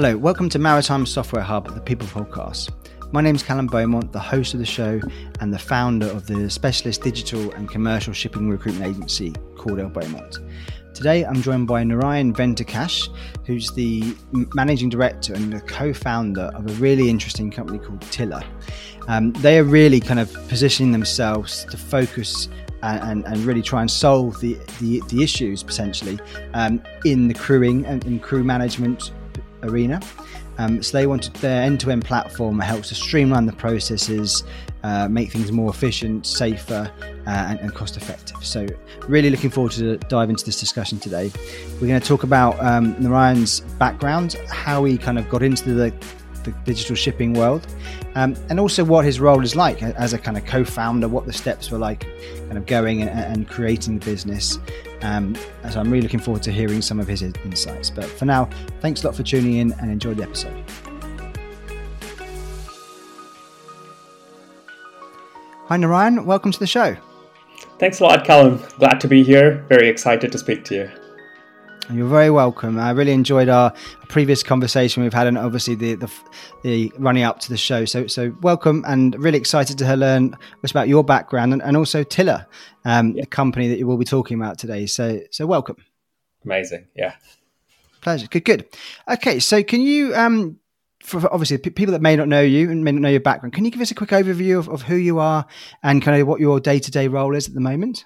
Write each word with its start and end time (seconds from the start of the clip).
Hello, 0.00 0.16
welcome 0.16 0.48
to 0.50 0.60
Maritime 0.60 1.04
Software 1.04 1.42
Hub, 1.42 1.74
the 1.74 1.80
People 1.80 2.06
Podcast. 2.06 2.70
My 3.10 3.20
name 3.20 3.34
is 3.34 3.42
Callum 3.42 3.66
Beaumont, 3.66 4.12
the 4.12 4.20
host 4.20 4.54
of 4.54 4.60
the 4.60 4.64
show 4.64 5.00
and 5.40 5.52
the 5.52 5.58
founder 5.58 6.06
of 6.06 6.28
the 6.28 6.48
specialist 6.48 7.02
digital 7.02 7.50
and 7.54 7.68
commercial 7.68 8.12
shipping 8.12 8.48
recruitment 8.48 8.86
agency 8.86 9.32
Cordell 9.56 9.92
Beaumont. 9.92 10.38
Today, 10.94 11.24
I'm 11.24 11.42
joined 11.42 11.66
by 11.66 11.82
Narayan 11.82 12.32
Venkatesh, 12.32 13.08
who's 13.44 13.72
the 13.72 14.14
managing 14.54 14.88
director 14.88 15.34
and 15.34 15.52
the 15.52 15.60
co-founder 15.62 16.52
of 16.54 16.70
a 16.70 16.74
really 16.74 17.10
interesting 17.10 17.50
company 17.50 17.80
called 17.80 18.00
Tilla. 18.02 18.44
Um, 19.08 19.32
they 19.32 19.58
are 19.58 19.64
really 19.64 19.98
kind 19.98 20.20
of 20.20 20.32
positioning 20.46 20.92
themselves 20.92 21.64
to 21.64 21.76
focus 21.76 22.48
and, 22.84 23.26
and, 23.26 23.38
really 23.38 23.62
try 23.62 23.80
and 23.80 23.90
solve 23.90 24.38
the, 24.38 24.56
the, 24.80 25.02
the 25.08 25.24
issues 25.24 25.64
potentially 25.64 26.20
um, 26.54 26.80
in 27.04 27.26
the 27.26 27.34
crewing 27.34 27.84
and 27.84 28.04
in 28.04 28.20
crew 28.20 28.44
management 28.44 29.10
arena. 29.62 30.00
Um, 30.58 30.82
so 30.82 30.98
they 30.98 31.06
wanted 31.06 31.34
their 31.34 31.62
end-to-end 31.62 32.04
platform 32.04 32.58
helps 32.58 32.88
to 32.88 32.96
streamline 32.96 33.46
the 33.46 33.52
processes, 33.52 34.42
uh, 34.82 35.08
make 35.08 35.30
things 35.30 35.52
more 35.52 35.70
efficient, 35.70 36.26
safer, 36.26 36.90
uh, 37.26 37.30
and, 37.30 37.60
and, 37.60 37.74
cost-effective. 37.74 38.44
So 38.44 38.66
really 39.06 39.30
looking 39.30 39.50
forward 39.50 39.72
to 39.72 39.98
dive 40.08 40.30
into 40.30 40.44
this 40.44 40.58
discussion 40.58 40.98
today. 40.98 41.30
We're 41.80 41.86
going 41.86 42.00
to 42.00 42.06
talk 42.06 42.24
about 42.24 42.58
um, 42.58 42.96
Narayan's 43.00 43.60
background, 43.78 44.34
how 44.50 44.84
he 44.84 44.98
kind 44.98 45.18
of 45.18 45.28
got 45.28 45.44
into 45.44 45.72
the, 45.72 45.92
the 46.42 46.50
digital 46.64 46.96
shipping 46.96 47.34
world, 47.34 47.64
um, 48.16 48.34
and 48.50 48.58
also 48.58 48.82
what 48.82 49.04
his 49.04 49.20
role 49.20 49.44
is 49.44 49.54
like 49.54 49.80
as 49.82 50.12
a 50.12 50.18
kind 50.18 50.36
of 50.36 50.44
co-founder, 50.44 51.06
what 51.06 51.24
the 51.24 51.32
steps 51.32 51.70
were 51.70 51.78
like, 51.78 52.06
kind 52.46 52.58
of 52.58 52.66
going 52.66 53.02
and, 53.02 53.10
and 53.10 53.48
creating 53.48 54.00
the 54.00 54.04
business, 54.04 54.58
um, 55.02 55.36
so 55.70 55.80
I'm 55.80 55.90
really 55.90 56.02
looking 56.02 56.20
forward 56.20 56.42
to 56.44 56.52
hearing 56.52 56.82
some 56.82 57.00
of 57.00 57.06
his 57.06 57.22
insights. 57.22 57.90
But 57.90 58.06
for 58.06 58.24
now, 58.24 58.48
thanks 58.80 59.02
a 59.02 59.06
lot 59.06 59.16
for 59.16 59.22
tuning 59.22 59.56
in 59.56 59.72
and 59.80 59.90
enjoy 59.90 60.14
the 60.14 60.22
episode. 60.22 60.64
Hi, 65.66 65.76
Narayan. 65.76 66.24
Welcome 66.24 66.50
to 66.52 66.58
the 66.58 66.66
show. 66.66 66.96
Thanks 67.78 68.00
a 68.00 68.04
lot, 68.04 68.24
Callum. 68.24 68.62
Glad 68.78 69.00
to 69.02 69.08
be 69.08 69.22
here. 69.22 69.64
Very 69.68 69.88
excited 69.88 70.32
to 70.32 70.38
speak 70.38 70.64
to 70.64 70.74
you. 70.74 70.90
You're 71.90 72.06
very 72.06 72.30
welcome. 72.30 72.78
I 72.78 72.90
really 72.90 73.12
enjoyed 73.12 73.48
our 73.48 73.72
previous 74.08 74.42
conversation 74.42 75.02
we've 75.02 75.14
had, 75.14 75.26
and 75.26 75.38
obviously 75.38 75.74
the, 75.74 75.94
the, 75.94 76.12
the 76.62 76.92
running 76.98 77.22
up 77.22 77.40
to 77.40 77.48
the 77.48 77.56
show. 77.56 77.86
So 77.86 78.06
so 78.06 78.36
welcome, 78.42 78.84
and 78.86 79.18
really 79.18 79.38
excited 79.38 79.78
to 79.78 79.96
learn 79.96 80.36
about 80.68 80.88
your 80.88 81.02
background 81.02 81.54
and, 81.54 81.62
and 81.62 81.78
also 81.78 82.04
Tilla, 82.04 82.46
um, 82.84 83.12
yeah. 83.12 83.22
the 83.22 83.26
company 83.26 83.68
that 83.68 83.78
you 83.78 83.86
will 83.86 83.96
be 83.96 84.04
talking 84.04 84.38
about 84.38 84.58
today. 84.58 84.84
So 84.84 85.20
so 85.30 85.46
welcome. 85.46 85.76
Amazing, 86.44 86.88
yeah. 86.94 87.14
Pleasure. 88.02 88.26
Good, 88.26 88.44
good. 88.44 88.68
Okay, 89.08 89.38
so 89.38 89.62
can 89.62 89.80
you 89.80 90.14
um, 90.14 90.58
for, 91.00 91.20
for 91.20 91.32
obviously 91.32 91.56
people 91.56 91.92
that 91.92 92.02
may 92.02 92.16
not 92.16 92.28
know 92.28 92.42
you 92.42 92.70
and 92.70 92.84
may 92.84 92.92
not 92.92 93.00
know 93.00 93.08
your 93.08 93.20
background, 93.20 93.54
can 93.54 93.64
you 93.64 93.70
give 93.70 93.80
us 93.80 93.90
a 93.90 93.94
quick 93.94 94.10
overview 94.10 94.58
of, 94.58 94.68
of 94.68 94.82
who 94.82 94.96
you 94.96 95.18
are 95.20 95.46
and 95.82 96.02
kind 96.02 96.20
of 96.20 96.28
what 96.28 96.38
your 96.38 96.60
day 96.60 96.78
to 96.78 96.90
day 96.90 97.08
role 97.08 97.34
is 97.34 97.48
at 97.48 97.54
the 97.54 97.60
moment? 97.60 98.04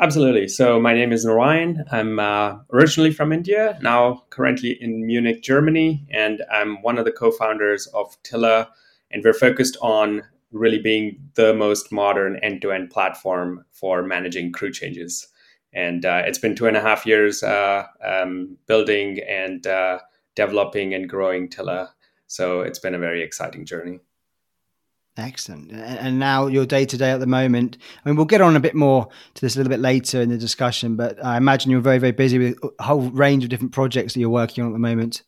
Absolutely. 0.00 0.48
So 0.48 0.80
my 0.80 0.94
name 0.94 1.12
is 1.12 1.24
Narayan. 1.24 1.84
I'm 1.92 2.18
uh, 2.18 2.56
originally 2.72 3.12
from 3.12 3.32
India, 3.32 3.78
now 3.82 4.24
currently 4.30 4.76
in 4.80 5.06
Munich, 5.06 5.42
Germany, 5.42 6.06
and 6.10 6.42
I'm 6.50 6.80
one 6.82 6.98
of 6.98 7.04
the 7.04 7.12
co-founders 7.12 7.86
of 7.88 8.16
Tilla, 8.22 8.68
And 9.10 9.22
we're 9.22 9.34
focused 9.34 9.76
on 9.82 10.22
really 10.50 10.78
being 10.78 11.18
the 11.34 11.54
most 11.54 11.92
modern 11.92 12.38
end-to-end 12.42 12.90
platform 12.90 13.64
for 13.70 14.02
managing 14.02 14.52
crew 14.52 14.72
changes. 14.72 15.28
And 15.74 16.04
uh, 16.04 16.22
it's 16.26 16.38
been 16.38 16.56
two 16.56 16.66
and 16.66 16.76
a 16.76 16.80
half 16.80 17.06
years 17.06 17.42
uh, 17.42 17.86
um, 18.04 18.56
building 18.66 19.20
and 19.28 19.66
uh, 19.66 19.98
developing 20.34 20.94
and 20.94 21.08
growing 21.08 21.48
Tilla. 21.48 21.90
So 22.26 22.62
it's 22.62 22.78
been 22.78 22.94
a 22.94 22.98
very 22.98 23.22
exciting 23.22 23.66
journey. 23.66 24.00
Excellent. 25.18 25.70
And 25.72 26.18
now 26.18 26.46
your 26.46 26.64
day 26.64 26.86
to 26.86 26.96
day 26.96 27.10
at 27.10 27.20
the 27.20 27.26
moment. 27.26 27.76
I 28.04 28.08
mean, 28.08 28.16
we'll 28.16 28.24
get 28.24 28.40
on 28.40 28.56
a 28.56 28.60
bit 28.60 28.74
more 28.74 29.08
to 29.34 29.40
this 29.42 29.56
a 29.56 29.58
little 29.58 29.70
bit 29.70 29.80
later 29.80 30.22
in 30.22 30.30
the 30.30 30.38
discussion, 30.38 30.96
but 30.96 31.22
I 31.22 31.36
imagine 31.36 31.70
you're 31.70 31.80
very, 31.80 31.98
very 31.98 32.12
busy 32.12 32.38
with 32.38 32.58
a 32.78 32.82
whole 32.82 33.02
range 33.10 33.44
of 33.44 33.50
different 33.50 33.72
projects 33.72 34.14
that 34.14 34.20
you're 34.20 34.30
working 34.30 34.64
on 34.64 34.70
at 34.70 34.72
the 34.72 34.78
moment. 34.78 35.22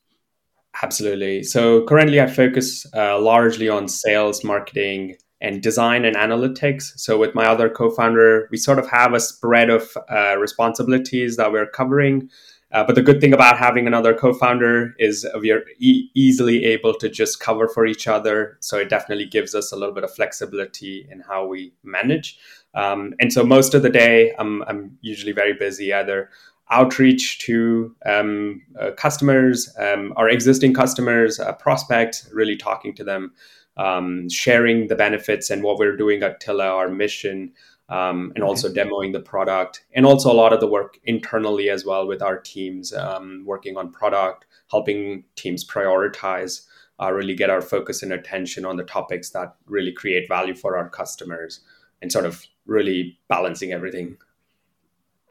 Absolutely. 0.82 1.42
So 1.42 1.84
currently, 1.84 2.20
I 2.20 2.26
focus 2.26 2.86
uh, 2.94 3.20
largely 3.20 3.68
on 3.68 3.86
sales, 3.86 4.42
marketing, 4.42 5.16
and 5.40 5.62
design 5.62 6.04
and 6.06 6.16
analytics. 6.16 6.92
So 6.96 7.18
with 7.18 7.34
my 7.34 7.44
other 7.44 7.68
co-founder, 7.68 8.48
we 8.50 8.56
sort 8.56 8.78
of 8.78 8.88
have 8.88 9.12
a 9.12 9.20
spread 9.20 9.68
of 9.68 9.96
uh, 10.10 10.36
responsibilities 10.38 11.36
that 11.36 11.52
we're 11.52 11.66
covering. 11.66 12.30
Uh, 12.74 12.82
but 12.82 12.96
the 12.96 13.02
good 13.02 13.20
thing 13.20 13.32
about 13.32 13.56
having 13.56 13.86
another 13.86 14.12
co-founder 14.12 14.94
is 14.98 15.24
we 15.40 15.52
are 15.52 15.62
e- 15.78 16.10
easily 16.14 16.64
able 16.64 16.92
to 16.92 17.08
just 17.08 17.38
cover 17.38 17.68
for 17.68 17.86
each 17.86 18.08
other. 18.08 18.58
So 18.60 18.76
it 18.78 18.88
definitely 18.88 19.26
gives 19.26 19.54
us 19.54 19.70
a 19.70 19.76
little 19.76 19.94
bit 19.94 20.02
of 20.02 20.12
flexibility 20.12 21.06
in 21.08 21.20
how 21.20 21.46
we 21.46 21.72
manage. 21.84 22.36
Um, 22.74 23.14
and 23.20 23.32
so 23.32 23.44
most 23.44 23.74
of 23.74 23.82
the 23.82 23.90
day, 23.90 24.34
I'm, 24.40 24.62
I'm 24.64 24.98
usually 25.02 25.30
very 25.30 25.54
busy 25.54 25.94
either 25.94 26.30
outreach 26.68 27.38
to 27.40 27.94
um, 28.06 28.62
uh, 28.80 28.90
customers, 28.96 29.72
um, 29.78 30.12
our 30.16 30.28
existing 30.28 30.74
customers, 30.74 31.38
uh, 31.38 31.52
prospects, 31.52 32.28
really 32.32 32.56
talking 32.56 32.92
to 32.96 33.04
them, 33.04 33.34
um, 33.76 34.28
sharing 34.28 34.88
the 34.88 34.96
benefits 34.96 35.48
and 35.48 35.62
what 35.62 35.78
we're 35.78 35.96
doing 35.96 36.24
at 36.24 36.40
Tilla, 36.40 36.66
our 36.66 36.88
mission, 36.88 37.52
um, 37.88 38.32
and 38.34 38.42
also 38.42 38.72
demoing 38.72 39.12
the 39.12 39.20
product 39.20 39.84
and 39.94 40.06
also 40.06 40.32
a 40.32 40.34
lot 40.34 40.52
of 40.52 40.60
the 40.60 40.66
work 40.66 40.98
internally 41.04 41.68
as 41.68 41.84
well 41.84 42.06
with 42.06 42.22
our 42.22 42.38
teams 42.38 42.92
um, 42.94 43.42
working 43.46 43.76
on 43.76 43.92
product 43.92 44.46
helping 44.70 45.24
teams 45.36 45.66
prioritize 45.66 46.66
uh, 47.00 47.12
really 47.12 47.34
get 47.34 47.50
our 47.50 47.60
focus 47.60 48.02
and 48.02 48.12
attention 48.12 48.64
on 48.64 48.76
the 48.76 48.84
topics 48.84 49.30
that 49.30 49.56
really 49.66 49.92
create 49.92 50.28
value 50.28 50.54
for 50.54 50.76
our 50.76 50.88
customers 50.88 51.60
and 52.00 52.12
sort 52.12 52.24
of 52.24 52.46
really 52.66 53.18
balancing 53.28 53.72
everything. 53.72 54.16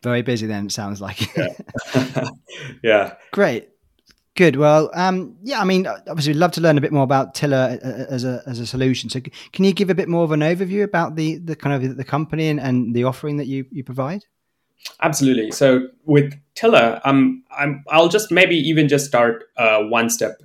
Very 0.01 0.21
busy 0.21 0.47
then 0.47 0.65
it 0.65 0.71
sounds 0.71 0.99
like. 0.99 1.33
Yeah, 1.35 1.49
yeah. 2.83 3.15
great 3.31 3.69
Good. 4.35 4.55
Well, 4.55 4.89
um, 4.95 5.35
yeah. 5.43 5.61
I 5.61 5.63
mean, 5.63 5.85
obviously, 5.85 6.33
we'd 6.33 6.39
love 6.39 6.51
to 6.53 6.61
learn 6.61 6.77
a 6.77 6.81
bit 6.81 6.91
more 6.91 7.03
about 7.03 7.35
Tilla 7.35 7.73
uh, 7.73 7.87
uh, 7.87 8.05
as 8.09 8.23
a 8.23 8.41
as 8.47 8.59
a 8.59 8.65
solution. 8.65 9.09
So, 9.09 9.19
can 9.19 9.63
you 9.63 9.73
give 9.73 9.91
a 9.91 9.95
bit 9.95 10.09
more 10.09 10.23
of 10.23 10.31
an 10.31 10.39
overview 10.39 10.83
about 10.83 11.15
the 11.15 11.37
the 11.37 11.55
kind 11.55 11.83
of 11.83 11.97
the 11.97 12.03
company 12.03 12.49
and, 12.49 12.59
and 12.59 12.95
the 12.95 13.03
offering 13.03 13.37
that 13.37 13.45
you 13.45 13.65
you 13.71 13.83
provide? 13.83 14.25
Absolutely. 15.01 15.51
So, 15.51 15.87
with 16.05 16.33
Tilla, 16.55 16.99
um, 17.05 17.43
I'm 17.55 17.83
I'll 17.89 18.09
just 18.09 18.31
maybe 18.31 18.55
even 18.55 18.87
just 18.87 19.05
start 19.05 19.43
uh, 19.55 19.83
one 19.83 20.09
step 20.09 20.41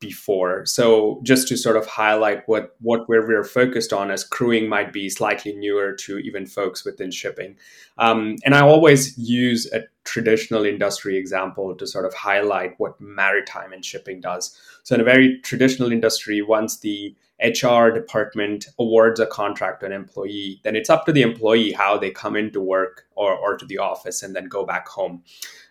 before. 0.00 0.64
So 0.64 1.20
just 1.22 1.48
to 1.48 1.56
sort 1.56 1.76
of 1.76 1.86
highlight 1.86 2.46
what 2.46 2.76
what 2.80 3.08
where 3.08 3.26
we're 3.26 3.44
focused 3.44 3.92
on 3.92 4.10
as 4.10 4.24
crewing 4.24 4.68
might 4.68 4.92
be 4.92 5.10
slightly 5.10 5.52
newer 5.54 5.92
to 5.92 6.18
even 6.18 6.46
folks 6.46 6.84
within 6.84 7.10
shipping. 7.10 7.56
Um, 7.98 8.36
and 8.44 8.54
I 8.54 8.60
always 8.60 9.16
use 9.18 9.70
a 9.72 9.82
traditional 10.08 10.64
industry 10.64 11.16
example 11.16 11.74
to 11.74 11.86
sort 11.86 12.06
of 12.06 12.14
highlight 12.14 12.74
what 12.78 12.98
maritime 12.98 13.72
and 13.72 13.84
shipping 13.84 14.20
does. 14.20 14.58
So 14.82 14.94
in 14.94 15.00
a 15.02 15.04
very 15.04 15.38
traditional 15.42 15.92
industry, 15.92 16.40
once 16.40 16.78
the 16.78 17.14
HR 17.40 17.90
department 17.90 18.66
awards 18.78 19.20
a 19.20 19.26
contract 19.26 19.80
to 19.80 19.86
an 19.86 19.92
employee, 19.92 20.60
then 20.64 20.74
it's 20.74 20.90
up 20.90 21.04
to 21.06 21.12
the 21.12 21.22
employee 21.22 21.72
how 21.72 21.98
they 21.98 22.10
come 22.10 22.36
into 22.36 22.60
work 22.60 23.04
or, 23.14 23.32
or 23.34 23.56
to 23.58 23.66
the 23.66 23.78
office 23.78 24.22
and 24.22 24.34
then 24.34 24.48
go 24.48 24.64
back 24.64 24.88
home. 24.88 25.22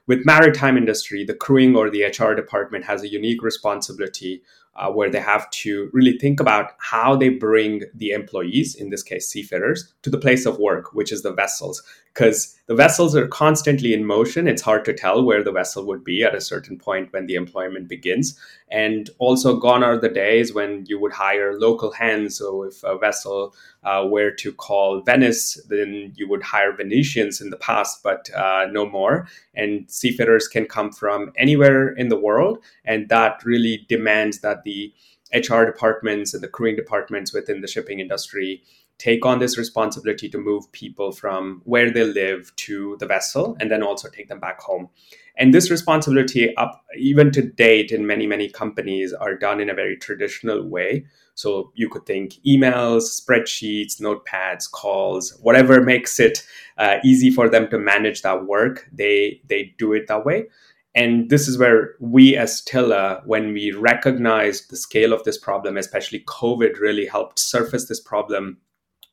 With 0.06 0.26
maritime 0.26 0.78
industry, 0.78 1.26
the 1.26 1.34
crewing 1.34 1.76
or 1.76 1.90
the 1.90 2.04
HR 2.04 2.34
department 2.34 2.86
has 2.86 3.04
a 3.04 3.10
unique 3.10 3.42
responsibility 3.42 4.44
uh, 4.78 4.92
where 4.92 5.10
they 5.10 5.20
have 5.20 5.50
to 5.50 5.90
really 5.92 6.18
think 6.18 6.40
about 6.40 6.74
how 6.78 7.16
they 7.16 7.30
bring 7.30 7.82
the 7.94 8.12
employees, 8.12 8.76
in 8.76 8.90
this 8.90 9.04
case 9.04 9.28
seafarers, 9.28 9.94
to 10.04 10.10
the 10.10 10.20
place 10.20 10.46
of 10.46 10.60
work, 10.60 10.94
which 10.94 11.12
is 11.12 11.24
the 11.24 11.34
vessels. 11.34 11.82
Because 12.18 12.58
the 12.66 12.74
vessels 12.74 13.16
are 13.16 13.28
constantly 13.28 13.94
in 13.94 14.04
motion. 14.04 14.48
It's 14.48 14.64
hard 14.64 14.86
to 14.86 14.94
tell 14.94 15.24
where 15.24 15.44
the 15.44 15.52
vessel 15.52 15.86
would 15.86 16.04
be 16.04 16.24
at 16.24 16.34
a 16.34 16.42
certain 16.42 16.80
point 16.80 17.14
when 17.14 17.28
the 17.28 17.36
employment 17.36 17.88
begins. 17.88 18.40
And 18.72 19.08
also, 19.20 19.60
gone 19.60 19.84
are 19.84 20.00
the 20.00 20.10
days 20.10 20.52
when 20.52 20.84
you 20.88 21.00
would 21.00 21.12
hire 21.14 21.60
local 21.60 21.92
hands. 21.92 22.36
So, 22.40 22.64
if 22.64 22.84
a 22.84 22.98
vessel 22.98 23.54
uh, 23.84 24.08
were 24.10 24.32
to 24.32 24.52
call 24.52 25.02
Venice, 25.02 25.64
then 25.70 26.12
you 26.16 26.28
would 26.28 26.42
hire 26.42 26.76
Venetians 26.76 27.40
in 27.40 27.52
the 27.52 27.58
past, 27.58 28.02
but 28.02 28.34
uh, 28.34 28.66
no 28.72 28.90
more. 28.90 29.28
And 29.54 29.86
seafarers 29.88 30.48
can 30.48 30.66
come 30.66 30.92
from 30.92 31.32
anywhere 31.38 31.90
in 31.90 32.10
the 32.10 32.20
world. 32.20 32.64
And 32.84 33.10
that 33.10 33.46
really 33.46 33.86
demands 33.88 34.40
that 34.40 34.64
the 34.64 34.92
HR 35.34 35.66
departments 35.66 36.34
and 36.34 36.42
the 36.42 36.48
crewing 36.48 36.78
departments 36.78 37.32
within 37.32 37.62
the 37.62 37.68
shipping 37.68 38.00
industry 38.00 38.64
take 38.98 39.26
on 39.26 39.40
this 39.40 39.58
responsibility 39.58 40.28
to 40.30 40.38
move 40.38 40.72
people 40.72 41.12
from 41.12 41.62
where 41.66 41.92
they 41.92 42.04
live 42.04 42.56
to 42.56 42.98
the 43.00 43.06
vessel 43.06 43.56
and 43.60 43.70
then 43.70 43.84
also 43.84 44.10
take 44.10 44.28
them 44.28 44.40
back 44.40 44.60
home. 44.60 44.90
And 45.38 45.54
this 45.54 45.70
responsibility, 45.70 46.56
up 46.56 46.84
even 46.98 47.32
to 47.32 47.44
date, 47.44 47.92
in 47.92 48.08
many 48.08 48.26
many 48.26 48.50
companies, 48.50 49.14
are 49.14 49.36
done 49.36 49.60
in 49.60 49.70
a 49.70 49.76
very 49.76 49.96
traditional 49.96 50.68
way. 50.68 51.06
So 51.36 51.72
you 51.76 51.88
could 51.88 52.08
think 52.08 52.34
emails, 52.48 53.22
spreadsheets, 53.22 54.02
notepads, 54.02 54.70
calls, 54.72 55.38
whatever 55.42 55.82
makes 55.82 56.20
it 56.20 56.44
uh, 56.80 56.98
easy 57.04 57.30
for 57.30 57.48
them 57.48 57.70
to 57.70 57.78
manage 57.78 58.24
that 58.24 58.46
work. 58.46 58.90
They 58.92 59.42
they 59.48 59.76
do 59.78 59.94
it 59.94 60.08
that 60.08 60.26
way. 60.26 60.48
And 60.96 61.30
this 61.30 61.48
is 61.48 61.60
where 61.60 61.94
we 62.00 62.36
as 62.36 62.64
Tilla, 62.64 63.22
when 63.26 63.54
we 63.54 63.72
recognized 63.72 64.72
the 64.72 64.76
scale 64.76 65.14
of 65.14 65.24
this 65.24 65.38
problem, 65.38 65.78
especially 65.78 66.22
COVID 66.22 66.80
really 66.80 67.06
helped 67.06 67.38
surface 67.38 67.88
this 67.88 68.00
problem 68.00 68.58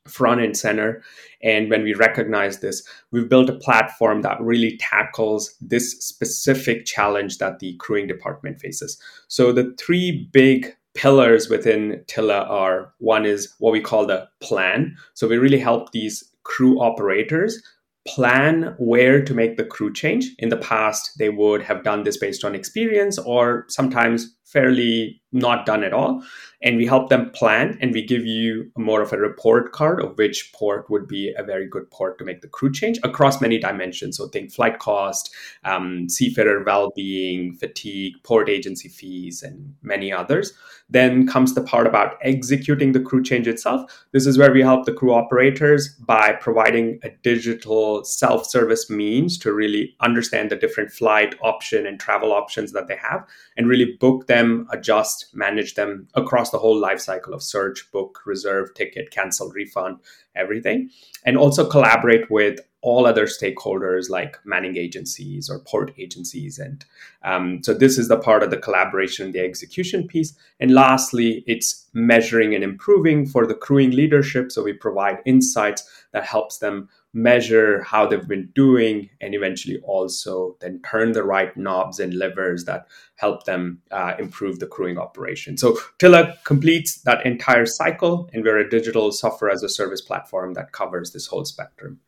front 0.07 0.41
and 0.41 0.55
center. 0.55 1.01
And 1.41 1.69
when 1.69 1.83
we 1.83 1.93
recognize 1.93 2.59
this, 2.59 2.87
we've 3.11 3.29
built 3.29 3.49
a 3.49 3.59
platform 3.59 4.21
that 4.21 4.41
really 4.41 4.77
tackles 4.77 5.55
this 5.61 5.91
specific 5.99 6.85
challenge 6.85 7.37
that 7.39 7.59
the 7.59 7.75
crewing 7.77 8.07
department 8.07 8.59
faces. 8.59 9.01
So 9.27 9.51
the 9.51 9.75
three 9.79 10.29
big 10.31 10.75
pillars 10.93 11.49
within 11.49 12.03
Tilla 12.07 12.47
are 12.49 12.93
one 12.99 13.25
is 13.25 13.53
what 13.59 13.73
we 13.73 13.81
call 13.81 14.05
the 14.05 14.27
plan. 14.41 14.95
So 15.13 15.27
we 15.27 15.37
really 15.37 15.59
help 15.59 15.91
these 15.91 16.23
crew 16.43 16.79
operators 16.79 17.61
plan 18.07 18.75
where 18.77 19.21
to 19.23 19.33
make 19.33 19.57
the 19.57 19.65
crew 19.65 19.91
change. 19.91 20.29
In 20.37 20.49
the 20.49 20.57
past, 20.57 21.17
they 21.17 21.29
would 21.29 21.63
have 21.63 21.83
done 21.83 22.03
this 22.03 22.17
based 22.17 22.45
on 22.45 22.55
experience 22.55 23.17
or 23.17 23.65
sometimes 23.67 24.35
fairly 24.45 25.21
not 25.35 25.65
done 25.65 25.83
at 25.83 25.93
all. 25.93 26.23
And 26.61 26.77
we 26.77 26.85
help 26.85 27.09
them 27.09 27.29
plan 27.31 27.77
and 27.81 27.91
we 27.93 28.03
give 28.03 28.25
you 28.25 28.71
more 28.77 29.01
of 29.01 29.11
a 29.11 29.17
report 29.17 29.73
card 29.73 30.01
of 30.01 30.17
which 30.17 30.51
port 30.53 30.89
would 30.89 31.07
be 31.07 31.33
a 31.37 31.43
very 31.43 31.67
good 31.67 31.91
port 31.91 32.17
to 32.17 32.25
make 32.25 32.41
the 32.41 32.47
crew 32.47 32.71
change 32.71 32.97
across 33.03 33.41
many 33.41 33.59
dimensions. 33.59 34.17
So 34.17 34.29
think 34.29 34.51
flight 34.51 34.79
cost 34.79 35.33
um, 35.65 36.07
seafarer 36.09 36.63
well-being 36.63 37.55
fatigue 37.55 38.13
port 38.23 38.49
agency 38.49 38.87
fees 38.87 39.43
and 39.43 39.75
many 39.83 40.11
others. 40.11 40.53
Then 40.89 41.27
comes 41.27 41.53
the 41.53 41.61
part 41.61 41.85
about 41.85 42.17
executing 42.21 42.93
the 42.93 43.01
crew 43.01 43.21
change 43.21 43.47
itself. 43.47 44.05
This 44.13 44.25
is 44.25 44.37
where 44.37 44.51
we 44.51 44.61
help 44.61 44.85
the 44.85 44.93
crew 44.93 45.13
operators 45.13 45.89
by 45.89 46.33
providing 46.33 46.99
a 47.03 47.09
digital 47.23 48.03
self-service 48.05 48.89
means 48.89 49.37
to 49.39 49.51
really 49.51 49.95
understand 49.99 50.49
the 50.49 50.55
different 50.55 50.91
flight 50.91 51.35
option 51.41 51.85
and 51.85 51.99
travel 51.99 52.31
options 52.31 52.71
that 52.71 52.87
they 52.87 52.97
have 52.97 53.27
and 53.57 53.67
really 53.67 53.97
book 53.99 54.27
them 54.27 54.44
adjust 54.71 55.33
manage 55.33 55.75
them 55.75 56.07
across 56.15 56.49
the 56.51 56.57
whole 56.57 56.77
life 56.77 56.99
cycle 56.99 57.33
of 57.33 57.43
search, 57.43 57.89
book, 57.91 58.21
reserve, 58.25 58.73
ticket, 58.73 59.11
cancel, 59.11 59.49
refund, 59.49 59.97
everything. 60.35 60.89
And 61.25 61.37
also 61.37 61.69
collaborate 61.69 62.29
with 62.29 62.59
all 62.85 63.07
other 63.07 63.25
stakeholders 63.25 64.11
like 64.11 64.37
manning 64.45 64.77
agencies 64.77 65.49
or 65.49 65.59
port 65.59 65.91
agencies. 65.97 66.59
And 66.59 66.85
um, 67.23 67.63
so 67.63 67.73
this 67.73 67.97
is 67.97 68.09
the 68.09 68.19
part 68.19 68.43
of 68.43 68.51
the 68.51 68.57
collaboration 68.57 69.31
the 69.31 69.39
execution 69.39 70.07
piece. 70.07 70.37
And 70.59 70.71
lastly, 70.71 71.43
it's 71.47 71.89
measuring 71.93 72.53
and 72.53 72.63
improving 72.63 73.25
for 73.25 73.47
the 73.47 73.55
crewing 73.55 73.91
leadership. 73.91 74.51
So 74.51 74.61
we 74.61 74.73
provide 74.73 75.17
insights 75.25 75.89
that 76.11 76.25
helps 76.25 76.59
them 76.59 76.87
measure 77.15 77.81
how 77.81 78.05
they've 78.05 78.27
been 78.27 78.49
doing 78.53 79.09
and 79.21 79.33
eventually 79.33 79.79
also 79.83 80.57
then 80.59 80.81
turn 80.87 81.13
the 81.13 81.23
right 81.23 81.55
knobs 81.55 81.99
and 81.99 82.13
levers 82.13 82.65
that 82.65 82.87
help 83.15 83.45
them 83.45 83.81
uh, 83.91 84.13
improve 84.19 84.59
the 84.59 84.67
crewing 84.67 84.97
operation 84.97 85.57
so 85.57 85.77
tilla 85.97 86.35
completes 86.43 87.01
that 87.03 87.25
entire 87.25 87.65
cycle 87.65 88.29
and 88.33 88.43
we're 88.43 88.59
a 88.59 88.69
digital 88.69 89.11
software 89.11 89.49
as 89.49 89.63
a 89.63 89.69
service 89.69 90.01
platform 90.01 90.53
that 90.53 90.73
covers 90.73 91.11
this 91.13 91.27
whole 91.27 91.45
spectrum 91.45 91.99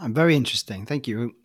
I'm 0.00 0.14
very 0.14 0.36
interesting. 0.36 0.86
Thank 0.86 1.08
you. 1.08 1.34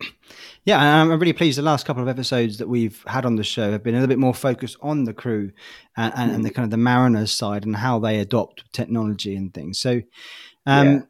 Yeah, 0.64 0.80
I'm 0.80 1.10
really 1.10 1.32
pleased. 1.32 1.58
The 1.58 1.62
last 1.62 1.86
couple 1.86 2.02
of 2.02 2.08
episodes 2.08 2.58
that 2.58 2.68
we've 2.68 3.00
had 3.06 3.24
on 3.24 3.36
the 3.36 3.44
show 3.44 3.70
have 3.70 3.84
been 3.84 3.94
a 3.94 3.98
little 3.98 4.08
bit 4.08 4.18
more 4.18 4.34
focused 4.34 4.76
on 4.82 5.04
the 5.04 5.14
crew 5.14 5.52
and, 5.96 6.12
and, 6.16 6.32
and 6.32 6.44
the 6.44 6.50
kind 6.50 6.64
of 6.64 6.72
the 6.72 6.76
mariners 6.76 7.30
side 7.30 7.64
and 7.64 7.76
how 7.76 8.00
they 8.00 8.18
adopt 8.18 8.64
technology 8.72 9.36
and 9.36 9.54
things. 9.54 9.78
So, 9.78 10.02
um, 10.66 10.86
yeah. 10.88 11.00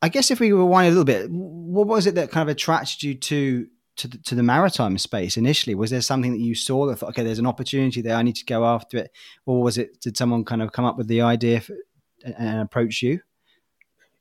I 0.00 0.08
guess 0.08 0.30
if 0.30 0.40
we 0.40 0.52
rewind 0.52 0.86
a 0.86 0.90
little 0.90 1.04
bit, 1.04 1.30
what 1.30 1.86
was 1.86 2.06
it 2.06 2.14
that 2.14 2.30
kind 2.30 2.48
of 2.48 2.52
attracted 2.52 3.02
you 3.02 3.14
to 3.14 3.66
to 3.96 4.06
the, 4.06 4.18
to 4.18 4.34
the 4.36 4.42
maritime 4.44 4.96
space 4.96 5.36
initially? 5.36 5.74
Was 5.74 5.90
there 5.90 6.00
something 6.00 6.32
that 6.32 6.38
you 6.40 6.54
saw 6.54 6.86
that 6.86 6.96
thought, 6.96 7.10
okay, 7.10 7.24
there's 7.24 7.40
an 7.40 7.46
opportunity 7.46 8.00
there, 8.00 8.14
I 8.14 8.22
need 8.22 8.36
to 8.36 8.44
go 8.44 8.64
after 8.64 8.98
it, 8.98 9.10
or 9.44 9.62
was 9.62 9.76
it 9.76 10.00
did 10.00 10.16
someone 10.16 10.44
kind 10.44 10.62
of 10.62 10.72
come 10.72 10.84
up 10.84 10.96
with 10.96 11.08
the 11.08 11.22
idea 11.22 11.60
for, 11.60 11.76
and 12.24 12.60
approach 12.60 13.02
you? 13.02 13.20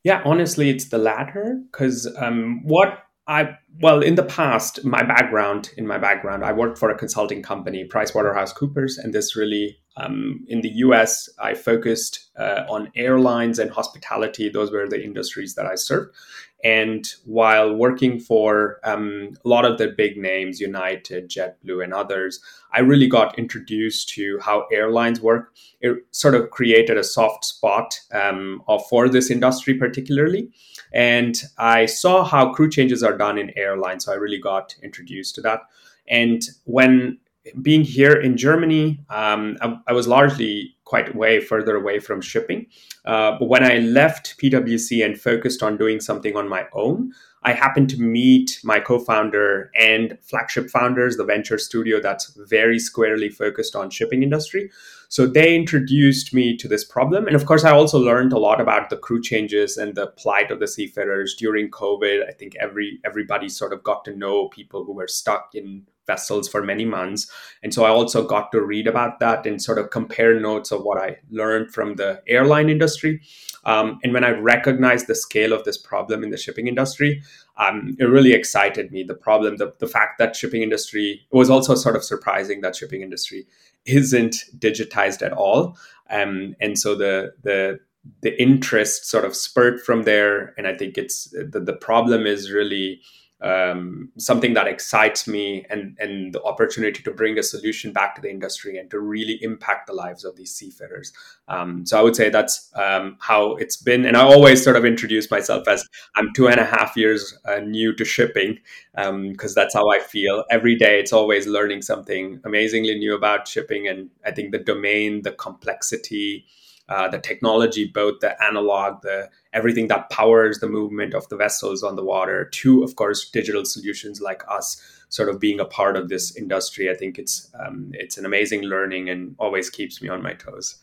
Yeah, 0.04 0.22
honestly, 0.26 0.70
it's 0.70 0.86
the 0.86 0.98
latter 0.98 1.62
because 1.72 2.08
um, 2.18 2.62
what 2.64 3.04
I 3.28 3.58
well 3.82 4.02
in 4.02 4.16
the 4.16 4.24
past, 4.24 4.84
my 4.86 5.04
background 5.04 5.72
in 5.78 5.86
my 5.86 5.98
background, 5.98 6.44
I 6.44 6.54
worked 6.54 6.78
for 6.78 6.90
a 6.90 6.98
consulting 6.98 7.44
company, 7.44 7.88
PricewaterhouseCoopers, 7.88 8.98
and 8.98 9.14
this 9.14 9.36
really 9.36 9.78
um, 9.98 10.46
in 10.48 10.62
the 10.62 10.70
US, 10.70 11.28
I 11.40 11.56
focused 11.56 12.30
uh, 12.38 12.64
on 12.70 12.92
airlines 12.96 13.60
and 13.60 13.72
hospitality. 13.72 14.50
Those 14.50 14.72
were 14.72 14.88
the 14.88 15.04
industries 15.04 15.56
that 15.56 15.66
I 15.66 15.76
served. 15.76 16.16
And 16.64 17.08
while 17.26 17.76
working 17.76 18.20
for 18.20 18.80
um, 18.84 19.38
a 19.46 19.48
lot 19.48 19.64
of 19.64 19.78
the 19.78 19.90
big 19.90 20.18
names, 20.18 20.60
United, 20.60 21.30
JetBlue, 21.30 21.84
and 21.84 21.94
others, 21.94 22.42
I 22.74 22.80
really 22.80 23.08
got 23.08 23.38
introduced 23.38 24.10
to 24.10 24.40
how 24.42 24.66
airlines 24.72 25.22
work. 25.22 25.54
It 25.82 25.98
sort 26.12 26.34
of 26.34 26.50
created 26.50 26.98
a 26.98 27.04
soft 27.04 27.46
spot 27.46 28.00
um, 28.12 28.64
for 28.90 29.08
this 29.08 29.30
industry, 29.30 29.76
particularly. 29.76 30.50
And 30.94 31.40
I 31.60 31.86
saw 31.86 32.24
how 32.24 32.54
crew 32.54 32.70
changes 32.70 33.04
are 33.04 33.18
done 33.18 33.38
in 33.38 33.56
airlines. 33.56 34.06
So 34.06 34.12
I 34.12 34.16
really 34.16 34.40
got 34.40 34.76
introduced 34.82 35.36
to 35.36 35.42
that. 35.42 35.62
And 36.08 36.42
when 36.64 37.20
being 37.62 37.84
here 37.84 38.14
in 38.14 38.38
Germany, 38.38 39.00
um, 39.10 39.58
I, 39.62 39.78
I, 39.88 39.94
was 39.94 40.08
largely 40.08 40.76
quite 40.88 41.14
way 41.16 41.42
further 41.42 41.76
away 41.76 42.00
from 42.00 42.22
shipping. 42.22 42.66
Uh, 43.04 43.34
but 43.38 43.50
when 43.50 43.64
I 43.64 43.80
left 43.80 44.38
PwC 44.40 45.06
and 45.06 45.20
focused 45.20 45.62
on 45.62 45.76
doing 45.76 46.00
something 46.00 46.38
on 46.38 46.48
my 46.48 46.66
own, 46.72 47.12
I 47.44 47.52
happened 47.52 47.90
to 47.92 48.02
meet 48.02 48.60
my 48.64 48.80
co-founder 48.80 49.70
and 49.80 50.18
flagship 50.22 50.70
founders, 50.70 51.18
the 51.18 51.26
venture 51.26 51.58
studio 51.58 52.00
that's 52.02 52.34
very 52.50 52.80
squarely 52.80 53.30
focused 53.30 53.76
on 53.76 53.90
shipping 53.90 54.24
industry. 54.24 54.72
So 55.10 55.28
they 55.28 55.56
introduced 55.56 56.34
me 56.34 56.58
to 56.58 56.68
this 56.68 56.84
problem, 56.84 57.28
and 57.28 57.36
of 57.36 57.46
course, 57.46 57.64
I 57.64 57.72
also 57.72 58.00
learned 58.00 58.34
a 58.34 58.40
lot 58.40 58.60
about 58.60 58.90
the 58.90 58.98
crew 58.98 59.22
changes 59.22 59.78
and 59.78 59.96
the 59.96 60.08
plight 60.08 60.52
of 60.52 60.60
the 60.60 60.68
seafarers 60.68 61.36
during 61.38 61.70
COVID. 61.70 62.28
I 62.28 62.32
think 62.32 62.56
every 62.60 63.00
everybody 63.06 63.48
sort 63.50 63.72
of 63.72 63.84
got 63.84 64.04
to 64.06 64.16
know 64.16 64.50
people 64.50 64.84
who 64.84 64.94
were 64.94 65.08
stuck 65.08 65.52
in 65.54 65.88
vessels 66.08 66.50
for 66.50 66.64
many 66.64 66.86
months. 66.86 67.30
And 67.62 67.74
so 67.74 67.86
I 67.86 67.90
also 67.90 68.26
got 68.26 68.52
to 68.52 68.62
read 68.62 68.88
about 68.88 69.20
that 69.20 69.46
and 69.46 69.62
sort 69.62 69.78
of 69.78 69.92
compare 69.92 70.40
notes 70.40 70.72
of 70.72 70.82
what 70.82 70.98
I 70.98 71.18
learned 71.30 71.74
from 71.74 71.96
the 71.96 72.24
airline 72.28 72.70
industry. 72.70 73.22
Um, 73.66 74.00
and 74.04 74.14
when 74.14 74.24
I 74.24 74.30
recognized 74.30 75.08
the 75.08 75.16
scale 75.16 75.54
of 75.54 75.66
this 75.66 75.78
problem 75.78 76.24
in 76.24 76.30
the 76.30 76.38
shipping 76.38 76.68
industry, 76.68 77.22
um, 77.58 77.98
it 78.00 78.06
really 78.06 78.34
excited 78.34 78.92
me. 78.92 79.04
The 79.04 79.14
problem, 79.14 79.58
the, 79.58 79.74
the 79.80 79.88
fact 79.88 80.18
that 80.20 80.36
shipping 80.36 80.64
industry 80.64 81.28
was 81.32 81.50
also 81.50 81.76
sort 81.76 81.98
of 81.98 82.04
surprising 82.04 82.62
that 82.62 82.76
shipping 82.76 83.02
industry 83.02 83.46
isn't 83.86 84.36
digitized 84.58 85.22
at 85.26 85.34
all. 85.34 85.78
Um, 86.10 86.56
and 86.62 86.80
so 86.80 86.96
the 86.96 87.34
the 87.44 87.80
the 88.22 88.42
interest 88.42 89.06
sort 89.06 89.26
of 89.26 89.36
spurred 89.36 89.82
from 89.82 90.04
there. 90.04 90.54
And 90.58 90.66
I 90.66 90.76
think 90.76 90.98
it's 90.98 91.30
the, 91.32 91.60
the 91.60 91.74
problem 91.74 92.26
is 92.26 92.52
really 92.52 93.02
um, 93.42 94.10
something 94.18 94.54
that 94.56 94.68
excites 94.68 95.28
me 95.28 95.66
and, 95.70 95.96
and 96.00 96.34
the 96.34 96.42
opportunity 96.44 97.04
to 97.04 97.12
bring 97.12 97.38
a 97.38 97.44
solution 97.44 97.94
back 97.94 98.16
to 98.16 98.22
the 98.22 98.30
industry 98.30 98.78
and 98.78 98.90
to 98.90 99.00
really 99.00 99.38
impact 99.44 99.88
the 99.88 99.94
lives 99.94 100.26
of 100.26 100.36
these 100.36 100.54
seafarers. 100.54 101.14
Um, 101.48 101.86
so 101.86 102.00
I 102.00 102.02
would 102.02 102.16
say 102.16 102.30
that's 102.30 102.72
um, 102.76 103.18
how 103.20 103.56
it's 103.56 103.78
been. 103.78 104.06
And 104.06 104.18
I 104.18 104.22
always 104.22 104.64
sort 104.64 104.76
of 104.76 104.86
introduce 104.86 105.30
myself 105.30 105.68
as 105.68 105.88
I'm 106.16 106.34
two 106.34 106.48
and 106.48 106.60
a 106.60 106.66
half 106.66 106.98
years 106.98 107.38
uh, 107.46 107.60
new 107.60 107.94
to 107.96 108.06
shipping 108.06 108.60
because 108.96 109.52
um, 109.52 109.56
that's 109.56 109.76
how 109.76 109.88
I 109.90 110.00
feel. 110.00 110.44
Every 110.50 110.76
day 110.76 111.00
it's 111.00 111.14
always 111.14 111.46
learning 111.46 111.84
something 111.84 112.42
amazingly 112.44 112.98
new 112.98 113.16
about 113.16 113.48
shipping. 113.48 113.88
And 113.88 114.10
I 114.26 114.32
think 114.32 114.52
the 114.52 114.60
domain, 114.60 115.22
the 115.22 115.32
complexity, 115.32 116.48
uh, 116.90 117.08
the 117.10 117.20
technology, 117.20 117.86
both 117.86 118.20
the 118.20 118.42
analog, 118.44 119.02
the 119.02 119.30
everything 119.54 119.88
that 119.88 120.10
powers 120.10 120.60
the 120.60 120.68
movement 120.68 121.14
of 121.14 121.28
the 121.30 121.36
vessels 121.36 121.84
on 121.84 121.96
the 121.96 122.04
water, 122.04 122.46
to 122.46 122.84
of 122.84 122.96
course 122.96 123.30
digital 123.30 123.66
solutions 123.66 124.22
like 124.22 124.44
us, 124.50 124.82
sort 125.10 125.30
of 125.30 125.40
being 125.40 125.60
a 125.60 125.66
part 125.66 125.98
of 125.98 126.10
this 126.10 126.36
industry. 126.36 126.90
I 126.90 126.96
think 126.96 127.20
it's 127.20 127.52
um, 127.60 127.92
it's 127.94 128.18
an 128.18 128.26
amazing 128.26 128.64
learning 128.64 129.10
and 129.10 129.36
always 129.38 129.70
keeps 129.70 130.02
me 130.02 130.10
on 130.10 130.22
my 130.22 130.34
toes. 130.34 130.80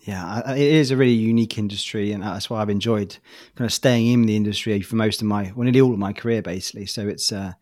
Yeah, 0.00 0.52
it 0.52 0.58
is 0.58 0.90
a 0.90 0.96
really 0.96 1.12
unique 1.12 1.58
industry, 1.58 2.12
and 2.12 2.22
that's 2.22 2.48
why 2.48 2.62
I've 2.62 2.70
enjoyed 2.70 3.18
kind 3.56 3.66
of 3.66 3.72
staying 3.72 4.06
in 4.06 4.22
the 4.22 4.36
industry 4.36 4.80
for 4.80 4.96
most 4.96 5.20
of 5.20 5.26
my, 5.26 5.52
well, 5.54 5.64
nearly 5.64 5.82
all 5.82 5.92
of 5.92 5.98
my 5.98 6.14
career, 6.14 6.40
basically. 6.40 6.86
So 6.86 7.06
it's, 7.08 7.30
uh, 7.30 7.52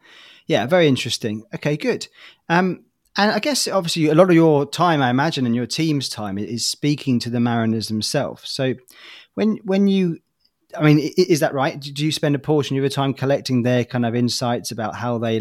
yeah, 0.47 0.66
very 0.66 0.87
interesting. 0.87 1.45
Okay, 1.54 1.76
good. 1.76 2.06
Um, 2.49 2.85
and 3.16 3.30
I 3.30 3.38
guess 3.38 3.66
obviously 3.68 4.06
a 4.08 4.14
lot 4.14 4.28
of 4.28 4.35
your 4.35 4.66
time, 4.66 5.02
I 5.02 5.11
imagine, 5.11 5.46
and 5.46 5.54
your 5.54 5.66
team's 5.66 6.08
time 6.08 6.38
is 6.38 6.66
speaking 6.66 7.18
to 7.20 7.30
the 7.30 7.40
mariners 7.40 7.88
themselves. 7.88 8.49
So 8.50 8.75
when 9.35 9.56
when 9.64 9.88
you, 9.88 10.18
I 10.76 10.82
mean, 10.82 10.99
is 11.16 11.40
that 11.40 11.54
right? 11.54 11.78
Do 11.78 12.04
you 12.04 12.12
spend 12.12 12.35
a 12.35 12.38
portion 12.38 12.76
of 12.76 12.82
your 12.82 12.90
time 12.90 13.14
collecting 13.14 13.62
their 13.62 13.85
kind 13.85 14.04
of 14.04 14.14
insights 14.14 14.70
about 14.70 14.96
how 14.96 15.18
they 15.18 15.40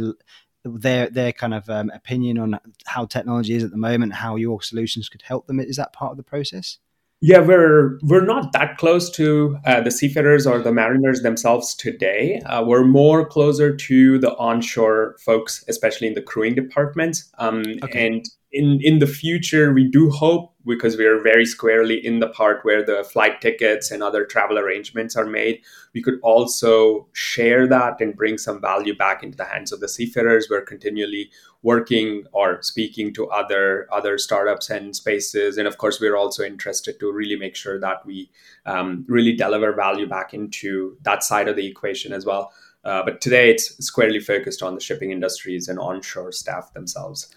their 0.63 1.09
their 1.09 1.31
kind 1.31 1.53
of 1.53 1.69
um, 1.69 1.91
opinion 1.93 2.37
on 2.37 2.59
how 2.85 3.05
technology 3.05 3.53
is 3.53 3.63
at 3.63 3.71
the 3.71 3.77
moment, 3.77 4.13
how 4.13 4.35
your 4.35 4.61
solutions 4.61 5.09
could 5.09 5.21
help 5.21 5.47
them? 5.47 5.59
Is 5.59 5.77
that 5.77 5.93
part 5.93 6.11
of 6.11 6.17
the 6.17 6.23
process? 6.23 6.77
Yeah, 7.21 7.39
we're 7.39 7.97
we're 8.03 8.25
not 8.25 8.51
that 8.53 8.77
close 8.77 9.09
to 9.11 9.57
uh, 9.65 9.81
the 9.81 9.89
seafarers 9.89 10.45
or 10.45 10.59
the 10.59 10.71
mariners 10.71 11.21
themselves 11.21 11.73
today. 11.73 12.41
Uh, 12.45 12.63
we're 12.63 12.83
more 12.83 13.25
closer 13.25 13.75
to 13.75 14.19
the 14.19 14.35
onshore 14.35 15.15
folks, 15.23 15.63
especially 15.67 16.07
in 16.07 16.13
the 16.13 16.21
crewing 16.21 16.55
departments. 16.55 17.31
Um, 17.39 17.63
okay. 17.83 18.07
And 18.07 18.25
in 18.55 18.79
in 18.81 18.99
the 18.99 19.07
future, 19.07 19.73
we 19.73 19.83
do 19.83 20.09
hope 20.09 20.53
because 20.65 20.97
we 20.97 21.05
are 21.05 21.21
very 21.21 21.45
squarely 21.45 22.03
in 22.03 22.19
the 22.19 22.29
part 22.29 22.63
where 22.63 22.83
the 22.83 23.03
flight 23.03 23.39
tickets 23.39 23.91
and 23.91 24.01
other 24.01 24.25
travel 24.25 24.57
arrangements 24.57 25.15
are 25.15 25.25
made, 25.27 25.61
we 25.93 26.01
could 26.01 26.19
also 26.23 27.07
share 27.13 27.67
that 27.67 28.01
and 28.01 28.15
bring 28.15 28.37
some 28.37 28.59
value 28.59 28.95
back 28.97 29.21
into 29.21 29.37
the 29.37 29.45
hands 29.45 29.71
of 29.71 29.79
the 29.79 29.87
seafarers. 29.87 30.47
We're 30.49 30.61
continually 30.61 31.29
working 31.61 32.25
or 32.31 32.61
speaking 32.61 33.13
to 33.13 33.27
other 33.27 33.87
other 33.91 34.17
startups 34.17 34.69
and 34.69 34.95
spaces, 34.95 35.57
and 35.57 35.67
of 35.67 35.77
course, 35.77 35.99
we're 35.99 36.17
also 36.17 36.43
interested 36.43 36.99
to 36.99 37.11
really 37.11 37.35
make 37.35 37.55
sure 37.55 37.79
that 37.79 38.05
we 38.05 38.31
um, 38.65 39.05
really 39.07 39.35
deliver 39.35 39.73
value 39.73 40.07
back 40.07 40.33
into 40.33 40.97
that 41.03 41.23
side 41.23 41.47
of 41.47 41.55
the 41.57 41.67
equation 41.67 42.13
as 42.13 42.25
well. 42.25 42.51
Uh, 42.85 43.03
but 43.03 43.19
today, 43.19 43.49
it's 43.49 43.75
squarely 43.85 44.19
focused 44.19 44.61
on 44.63 44.75
the 44.75 44.81
shipping 44.81 45.11
industries 45.11 45.67
and 45.67 45.79
onshore 45.79 46.31
staff 46.31 46.71
themselves. 46.73 47.33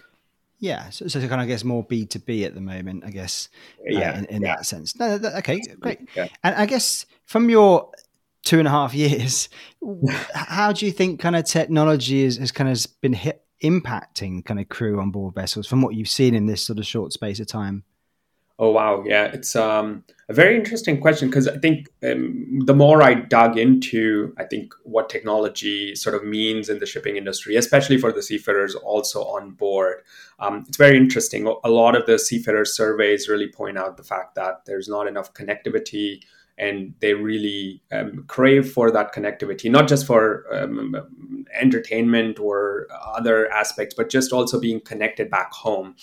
Yeah, 0.61 0.91
so, 0.91 1.07
so 1.07 1.21
kind 1.21 1.35
of 1.35 1.41
I 1.41 1.47
guess 1.47 1.63
more 1.63 1.85
B 1.85 2.05
two 2.05 2.19
B 2.19 2.45
at 2.45 2.55
the 2.55 2.61
moment, 2.61 3.05
I 3.05 3.11
guess. 3.11 3.49
Uh, 3.81 3.99
yeah, 3.99 4.19
in, 4.19 4.25
in 4.27 4.43
yeah. 4.43 4.57
that 4.57 4.67
sense. 4.67 4.99
No, 4.99 5.17
that, 5.17 5.37
okay, 5.37 5.61
great. 5.81 6.01
Yeah. 6.17 6.29
And 6.43 6.55
I 6.57 6.67
guess 6.67 7.07
from 7.27 7.49
your 7.49 7.91
two 8.45 8.59
and 8.59 8.67
a 8.67 8.71
half 8.71 8.95
years, 8.95 9.49
how 10.35 10.73
do 10.73 10.87
you 10.87 10.93
think 10.93 11.21
kind 11.21 11.37
of 11.37 11.45
technology 11.45 12.23
is, 12.23 12.39
has 12.39 12.51
kind 12.51 12.71
of 12.71 12.87
been 13.01 13.13
hit, 13.13 13.45
impacting 13.63 14.45
kind 14.45 14.61
of 14.61 14.69
crew 14.69 15.01
on 15.01 15.11
board 15.11 15.35
vessels 15.35 15.67
from 15.67 15.83
what 15.83 15.95
you've 15.95 16.09
seen 16.09 16.35
in 16.35 16.47
this 16.47 16.63
sort 16.63 16.79
of 16.79 16.87
short 16.87 17.13
space 17.13 17.41
of 17.41 17.47
time? 17.47 17.85
Oh 18.61 18.73
wow, 18.73 19.05
yeah, 19.07 19.27
it's 19.27 19.55
um, 19.55 20.03
a 20.29 20.35
very 20.35 20.57
interesting 20.57 21.01
question 21.01 21.29
because 21.29 21.47
I 21.47 21.59
think 21.59 21.91
um, 22.03 22.63
the 22.67 22.75
more 22.75 23.03
I 23.05 23.15
dug 23.15 23.57
into, 23.57 24.35
I 24.37 24.45
think 24.45 24.75
what 24.83 25.09
technology 25.09 25.95
sort 25.95 26.17
of 26.17 26.25
means 26.25 26.69
in 26.69 26.81
the 26.81 26.87
shipping 26.87 27.17
industry, 27.17 27.55
especially 27.55 27.99
for 27.99 28.11
the 28.11 28.21
seafarers 28.21 28.75
also 28.75 29.23
on 29.23 29.53
board, 29.53 30.03
um, 30.41 30.65
it's 30.67 30.77
very 30.77 30.97
interesting. 30.97 31.47
A 31.63 31.71
lot 31.71 31.95
of 31.95 32.07
the 32.07 32.19
seafarer 32.19 32.65
surveys 32.65 33.29
really 33.29 33.47
point 33.47 33.79
out 33.79 33.97
the 33.97 34.03
fact 34.03 34.35
that 34.35 34.65
there's 34.67 34.89
not 34.89 35.07
enough 35.07 35.33
connectivity 35.35 36.23
and 36.59 36.95
they 37.01 37.15
really 37.15 37.81
um, 37.93 38.25
crave 38.27 38.71
for 38.73 38.91
that 38.91 39.15
connectivity, 39.15 39.71
not 39.71 39.89
just 39.89 40.07
for 40.07 40.45
um, 40.55 40.95
entertainment 41.59 42.39
or 42.39 42.87
other 43.17 43.51
aspects, 43.53 43.95
but 43.95 44.11
just 44.11 44.33
also 44.33 44.61
being 44.61 44.81
connected 44.81 45.31
back 45.31 45.53
home. 45.53 45.95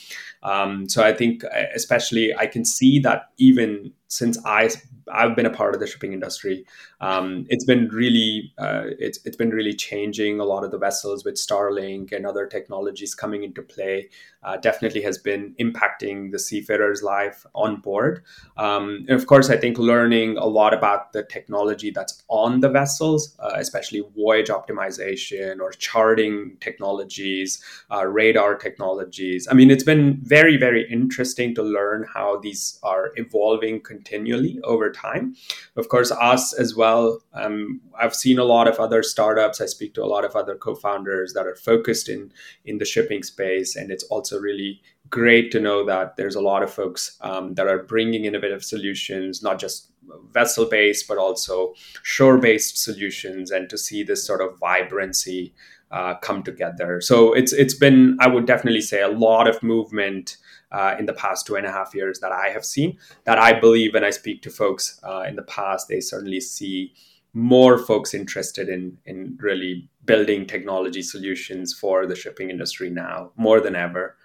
Um, 0.44 0.88
so 0.88 1.04
I 1.04 1.14
think, 1.14 1.44
especially, 1.74 2.34
I 2.36 2.48
can 2.48 2.66
see 2.66 3.00
that 3.00 3.30
even 3.38 3.92
since 4.08 4.38
I 4.46 4.70
I've 5.12 5.36
been 5.36 5.46
a 5.46 5.52
part 5.52 5.74
of 5.74 5.80
the 5.80 5.88
shipping 5.88 6.14
industry. 6.14 6.66
Um, 7.02 7.46
it's 7.50 7.66
been 7.66 7.90
really 7.90 8.54
uh, 8.58 8.84
it's 9.00 9.20
it's 9.26 9.38
been 9.38 9.50
really 9.50 9.74
changing 9.74 10.40
a 10.40 10.46
lot 10.46 10.64
of 10.64 10.72
the 10.72 10.78
vessels 10.78 11.24
with 11.24 11.36
Starlink 11.36 12.12
and 12.12 12.26
other 12.26 12.48
technologies 12.48 13.14
coming 13.14 13.44
into 13.44 13.62
play. 13.62 14.10
Uh, 14.44 14.58
definitely 14.58 15.02
has 15.02 15.18
been 15.18 15.56
impacting 15.60 16.32
the 16.32 16.38
seafarer's 16.38 17.02
life 17.02 17.46
on 17.56 17.78
board. 17.78 18.24
Um, 18.58 19.06
and 19.08 19.20
of 19.20 19.26
course, 19.26 19.50
I 19.50 19.58
think 19.58 19.80
learning 19.80 20.38
a 20.38 20.46
lot 20.46 20.74
about 20.74 21.14
the 21.14 21.24
technology 21.24 21.90
that's 21.90 22.24
on 22.28 22.60
the 22.60 22.70
vessels, 22.70 23.36
uh, 23.40 23.54
especially 23.56 24.04
voyage 24.16 24.50
optimization 24.50 25.60
or 25.60 25.72
charting 25.72 26.58
technologies, 26.60 27.64
uh, 27.92 28.06
radar 28.06 28.56
technologies. 28.56 29.48
I 29.50 29.54
mean, 29.54 29.72
it's 29.72 29.84
been 29.84 30.20
very 30.22 30.58
very 30.58 30.90
interesting 30.92 31.54
to 31.56 31.64
learn 31.64 32.06
how 32.14 32.40
these 32.40 32.80
are 32.84 33.12
evolving 33.16 33.82
continually 33.82 34.60
over 34.64 34.92
time. 34.96 35.36
Of 35.76 35.90
course, 35.90 36.12
us 36.12 36.54
as 36.54 36.76
well. 36.76 37.22
Um, 37.34 37.82
I've 38.02 38.16
seen 38.16 38.40
a 38.40 38.44
lot 38.56 38.68
of 38.68 38.80
other 38.80 39.04
startups. 39.04 39.62
I 39.62 39.68
speak 39.68 39.94
to 39.94 40.04
a 40.04 40.12
lot 40.16 40.26
of 40.26 40.36
other 40.36 40.56
co-founders 40.56 41.34
that 41.34 41.48
are 41.48 41.56
focused 41.56 42.10
in 42.10 42.32
in 42.66 42.78
the 42.78 42.86
shipping 42.86 43.24
space, 43.24 43.76
and 43.76 43.92
it's 43.92 44.04
also 44.10 44.40
really 44.40 44.82
great 45.10 45.52
to 45.52 45.60
know 45.60 45.86
that 45.86 46.16
there's 46.16 46.36
a 46.36 46.42
lot 46.42 46.64
of 46.64 46.74
folks 46.74 47.18
um, 47.22 47.54
that 47.56 47.68
are 47.68 47.84
bringing 47.84 48.26
innovative 48.26 48.64
solutions, 48.64 49.44
not 49.44 49.60
just 49.60 49.92
vessel 50.34 50.66
based, 50.66 51.08
but 51.08 51.18
also 51.18 51.74
shore 52.04 52.38
based 52.38 52.78
solutions, 52.78 53.52
and 53.52 53.70
to 53.70 53.78
see 53.78 54.04
this 54.04 54.26
sort 54.26 54.42
of 54.42 54.60
vibrancy 54.60 55.54
uh, 55.92 56.16
come 56.16 56.44
together. 56.44 57.02
So 57.02 57.34
it's 57.34 57.54
it's 57.54 57.78
been, 57.78 58.18
I 58.20 58.28
would 58.28 58.46
definitely 58.46 58.82
say, 58.82 59.02
a 59.02 59.08
lot 59.08 59.48
of 59.48 59.62
movement 59.64 60.38
uh, 60.76 60.96
in 61.00 61.06
the 61.06 61.14
past 61.14 61.48
two 61.48 61.56
and 61.56 61.66
a 61.66 61.72
half 61.72 61.96
years 61.96 62.20
that 62.20 62.34
I 62.34 62.50
have 62.50 62.66
seen. 62.66 62.98
That 63.24 63.40
I 63.40 63.58
believe 63.60 63.94
when 63.94 64.04
I 64.04 64.10
speak 64.10 64.42
to 64.42 64.50
folks 64.50 65.00
uh, 65.04 65.24
in 65.28 65.36
the 65.38 65.44
past, 65.44 65.88
they 65.88 66.02
certainly 66.02 66.42
see 66.42 66.94
more 67.34 67.78
folks 67.78 68.14
interested 68.14 68.68
in 68.70 68.98
in 69.06 69.38
really 69.42 69.90
building 70.06 70.46
technology 70.46 71.02
solutions 71.02 71.74
for 71.74 72.06
the 72.06 72.16
shipping 72.16 72.50
industry 72.50 72.90
now 72.90 73.32
more 73.36 73.60
than 73.62 73.76
ever. 73.76 74.18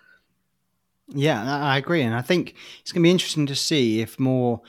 Yeah, 1.12 1.40
I 1.72 1.76
agree, 1.78 2.02
and 2.02 2.14
I 2.14 2.22
think 2.22 2.54
it's 2.80 2.92
going 2.92 3.02
to 3.02 3.06
be 3.06 3.10
interesting 3.10 3.46
to 3.46 3.56
see 3.56 4.00
if 4.00 4.18
more 4.18 4.60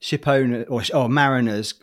ship 0.00 0.26
owners 0.26 0.66
or, 0.68 0.82
or 0.94 1.08
mariners 1.08 1.74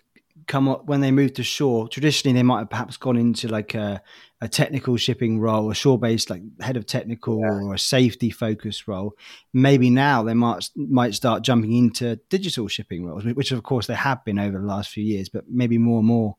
come 0.49 0.67
up 0.67 0.85
when 0.87 0.99
they 0.99 1.11
move 1.11 1.35
to 1.35 1.43
shore. 1.43 1.87
Traditionally, 1.87 2.33
they 2.33 2.43
might 2.43 2.59
have 2.59 2.69
perhaps 2.69 2.97
gone 2.97 3.15
into 3.15 3.47
like 3.47 3.75
a, 3.75 4.01
a 4.41 4.49
technical 4.49 4.97
shipping 4.97 5.39
role, 5.39 5.71
a 5.71 5.75
shore-based 5.75 6.29
like 6.29 6.41
head 6.59 6.75
of 6.75 6.85
technical 6.85 7.39
yeah. 7.39 7.51
or 7.51 7.73
a 7.75 7.79
safety-focused 7.79 8.87
role. 8.87 9.13
Maybe 9.53 9.89
now 9.89 10.23
they 10.23 10.33
might 10.33 10.69
might 10.75 11.13
start 11.13 11.43
jumping 11.43 11.73
into 11.73 12.17
digital 12.29 12.67
shipping 12.67 13.05
roles, 13.05 13.23
which 13.23 13.53
of 13.53 13.63
course 13.63 13.87
they 13.87 13.95
have 13.95 14.25
been 14.25 14.39
over 14.39 14.59
the 14.59 14.65
last 14.65 14.89
few 14.89 15.03
years, 15.03 15.29
but 15.29 15.45
maybe 15.47 15.77
more 15.77 15.99
and 15.99 16.07
more 16.07 16.35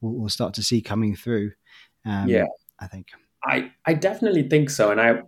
we'll, 0.00 0.12
we'll 0.12 0.28
start 0.28 0.54
to 0.54 0.62
see 0.62 0.82
coming 0.82 1.16
through. 1.16 1.52
Um, 2.04 2.28
yeah, 2.28 2.46
I 2.78 2.88
think. 2.88 3.06
I, 3.44 3.72
I 3.86 3.94
definitely 3.94 4.48
think 4.48 4.70
so. 4.70 4.92
And 4.92 5.00
I, 5.00 5.20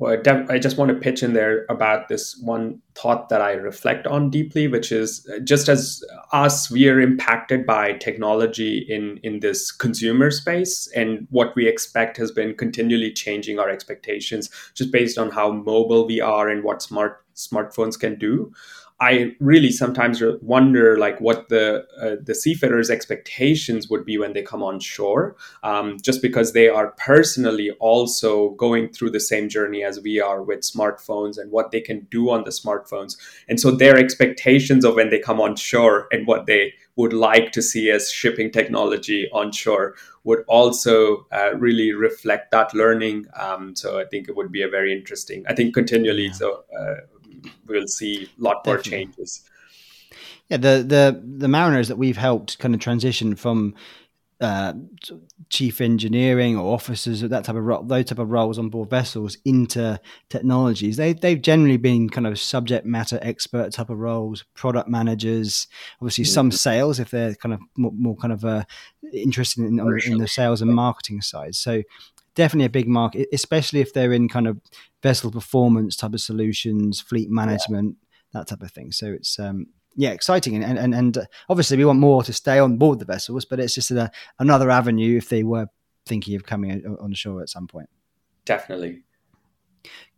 I 0.49 0.59
just 0.59 0.77
want 0.77 0.91
to 0.91 0.95
pitch 0.95 1.25
in 1.25 1.33
there 1.33 1.67
about 1.69 2.09
this 2.09 2.39
one 2.39 2.81
thought 2.95 3.29
that 3.29 3.41
I 3.41 3.53
reflect 3.53 4.07
on 4.07 4.31
deeply, 4.31 4.69
which 4.69 4.93
is 4.93 5.29
uh, 5.35 5.41
just 5.41 5.69
as 5.69 6.05
us, 6.33 6.71
we 6.71 6.89
are 6.89 7.01
impacted 7.01 7.67
by 7.67 7.95
technology 7.95 8.87
in, 8.89 9.19
in 9.25 9.41
this 9.41 9.73
consumer 9.73 10.31
space. 10.31 10.89
And 10.95 11.27
what 11.31 11.57
we 11.57 11.67
expect 11.67 12.17
has 12.19 12.31
been 12.31 12.55
continually 12.55 13.13
changing 13.13 13.59
our 13.59 13.69
expectations 13.69 14.49
just 14.75 14.93
based 14.93 15.19
on 15.19 15.31
how 15.31 15.51
mobile 15.51 16.07
we 16.07 16.21
are 16.21 16.49
and 16.49 16.63
what 16.63 16.83
smart 16.83 17.21
smartphones 17.35 17.99
can 17.99 18.17
do. 18.17 18.53
I 19.05 19.37
really 19.39 19.71
sometimes 19.71 20.23
wonder 20.41 20.97
like 20.99 21.21
what 21.21 21.51
the 21.51 21.85
uh, 22.01 22.17
the 22.25 22.35
seafarers' 22.35 22.91
expectations 22.91 23.91
would 23.91 24.05
be 24.07 24.17
when 24.17 24.33
they 24.33 24.43
come 24.43 24.63
on 24.63 24.81
shore, 24.81 25.37
um, 25.63 25.99
just 26.03 26.23
because 26.23 26.53
they 26.53 26.69
are 26.69 26.93
personally 26.93 27.71
also 27.81 28.51
going 28.51 28.89
through 28.95 29.11
the 29.11 29.21
same 29.21 29.51
journey 29.51 29.85
as 29.85 30.01
we 30.01 30.21
are 30.21 30.43
with 30.43 30.61
smartphones 30.61 31.37
and 31.37 31.53
what 31.53 31.71
they 31.71 31.83
can 31.83 32.07
do 32.11 32.31
on 32.31 32.45
the 32.45 32.51
smartphones, 32.51 33.19
and 33.49 33.61
so 33.61 33.71
their 33.71 33.99
expectations 33.99 34.85
of 34.85 34.95
when 34.95 35.11
they 35.11 35.19
come 35.19 35.41
on 35.41 35.55
shore 35.55 36.09
and 36.11 36.27
what 36.27 36.47
they 36.47 36.73
would 36.97 37.13
like 37.13 37.53
to 37.53 37.61
see 37.61 37.91
as 37.91 38.11
shipping 38.11 38.51
technology 38.51 39.29
on 39.33 39.53
shore 39.53 39.95
would 40.23 40.45
also 40.49 41.27
uh, 41.31 41.51
really 41.59 41.93
reflect 41.93 42.53
that 42.53 42.73
learning. 42.73 43.27
Um, 43.39 43.77
so 43.77 43.99
I 43.99 44.05
think 44.05 44.29
it 44.29 44.37
would 44.37 44.53
be 44.53 44.63
a 44.63 44.69
very 44.69 44.93
interesting. 44.99 45.45
I 45.47 45.55
think 45.55 45.75
continually. 45.75 46.27
Yeah. 46.27 46.33
So. 46.33 46.65
Uh, 46.79 46.95
we'll 47.67 47.87
see 47.87 48.31
a 48.39 48.43
lot 48.43 48.65
more 48.67 48.77
Definitely. 48.77 49.07
changes. 49.07 49.43
Yeah, 50.49 50.59
the 50.59 50.85
the 50.87 51.23
the 51.39 51.49
mariners 51.49 51.89
that 51.89 51.97
we've 51.97 52.17
helped 52.17 52.59
kind 52.59 52.75
of 52.75 52.81
transition 52.81 53.35
from 53.35 53.75
uh, 54.41 54.75
chief 55.49 55.81
engineering 55.81 56.59
or 56.59 56.75
officers 56.75 57.23
of 57.23 57.31
that 57.31 57.45
type 57.45 57.57
of 57.57 57.65
role, 57.65 57.83
those 57.83 58.07
type 58.07 58.19
of 58.19 58.31
roles 58.31 58.59
on 58.59 58.69
board 58.69 58.91
vessels 58.91 59.39
into 59.45 59.99
technologies. 60.29 60.97
They 60.97 61.15
they've 61.15 61.41
generally 61.41 61.77
been 61.79 62.11
kind 62.11 62.27
of 62.27 62.39
subject 62.39 62.85
matter 62.85 63.19
expert 63.23 63.73
type 63.73 63.91
of 63.91 63.99
roles, 63.99 64.45
product 64.55 64.89
managers, 64.89 65.67
obviously 66.01 66.25
mm-hmm. 66.25 66.33
some 66.33 66.51
sales 66.51 67.01
if 67.01 67.11
they're 67.11 67.35
kind 67.37 67.55
of 67.55 67.61
more, 67.77 67.93
more 67.93 68.17
kind 68.17 68.33
of 68.33 68.45
uh, 68.45 68.65
interested 69.13 69.65
in, 69.65 69.79
in 70.07 70.19
the 70.19 70.29
sales 70.29 70.61
and 70.61 70.75
marketing 70.75 71.23
side. 71.23 71.55
So 71.55 71.83
definitely 72.35 72.67
a 72.67 72.71
big 72.71 72.89
market, 72.89 73.29
especially 73.33 73.81
if 73.81 73.93
they're 73.93 74.13
in 74.13 74.29
kind 74.29 74.47
of 74.47 74.61
vessel 75.03 75.31
performance 75.31 75.97
type 75.97 76.15
of 76.15 76.21
solutions, 76.21 77.01
fleet 77.01 77.31
management, 77.31 77.97
yeah. 78.01 78.41
that 78.41 78.49
type 78.49 78.63
of 78.63 78.71
thing. 78.71 78.93
So 78.93 79.07
it's 79.13 79.39
um, 79.39 79.67
yeah, 79.97 80.11
exciting, 80.11 80.63
and 80.63 80.79
and 80.79 80.95
and 80.95 81.19
uh, 81.19 81.25
obviously 81.49 81.77
we 81.77 81.85
want 81.85 81.99
more 81.99 82.23
to 82.23 82.33
stay 82.33 82.59
on 82.59 82.77
board 82.77 82.99
the 82.99 83.05
vessels, 83.05 83.45
but 83.45 83.61
it's 83.61 83.75
just 83.75 83.91
a, 83.91 84.11
another 84.39 84.71
avenue 84.71 85.17
if 85.17 85.29
they 85.29 85.43
were 85.43 85.67
thinking 86.07 86.35
of 86.37 86.45
coming 86.45 86.85
on 87.01 87.15
shore 87.15 87.43
at 87.43 87.49
some 87.49 87.67
point. 87.67 87.89
Definitely. 88.45 89.03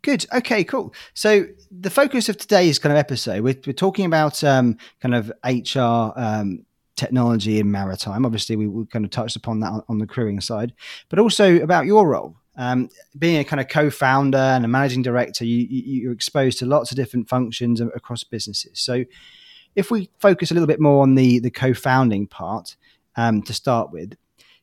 Good. 0.02 0.26
Okay. 0.32 0.64
Cool. 0.64 0.94
So 1.14 1.46
the 1.70 1.90
focus 1.90 2.28
of 2.28 2.36
today's 2.36 2.78
kind 2.78 2.92
of 2.92 2.98
episode, 2.98 3.42
we're, 3.42 3.56
we're 3.66 3.72
talking 3.72 4.06
about 4.06 4.42
um, 4.44 4.76
kind 5.00 5.14
of 5.14 5.32
HR 5.44 6.12
um, 6.16 6.65
technology 6.96 7.60
in 7.60 7.70
maritime. 7.70 8.26
Obviously, 8.26 8.56
we, 8.56 8.66
we 8.66 8.86
kind 8.86 9.04
of 9.04 9.10
touched 9.10 9.36
upon 9.36 9.60
that 9.60 9.72
on, 9.72 9.82
on 9.88 9.98
the 9.98 10.06
crewing 10.06 10.40
side, 10.40 10.72
but 11.08 11.18
also 11.18 11.56
about 11.60 11.86
your 11.86 12.08
role 12.08 12.36
um, 12.56 12.88
being 13.18 13.38
a 13.38 13.44
kind 13.44 13.60
of 13.60 13.68
co-founder 13.68 14.38
and 14.38 14.64
a 14.64 14.68
managing 14.68 15.02
director, 15.02 15.44
you, 15.44 15.66
you, 15.68 16.08
are 16.08 16.12
exposed 16.12 16.58
to 16.58 16.66
lots 16.66 16.90
of 16.90 16.96
different 16.96 17.28
functions 17.28 17.80
across 17.80 18.24
businesses. 18.24 18.80
So, 18.80 19.04
if 19.74 19.90
we 19.90 20.08
focus 20.18 20.50
a 20.50 20.54
little 20.54 20.66
bit 20.66 20.80
more 20.80 21.02
on 21.02 21.16
the 21.16 21.38
the 21.38 21.50
co-founding 21.50 22.26
part 22.28 22.76
um, 23.16 23.42
to 23.42 23.52
start 23.52 23.92
with, 23.92 24.16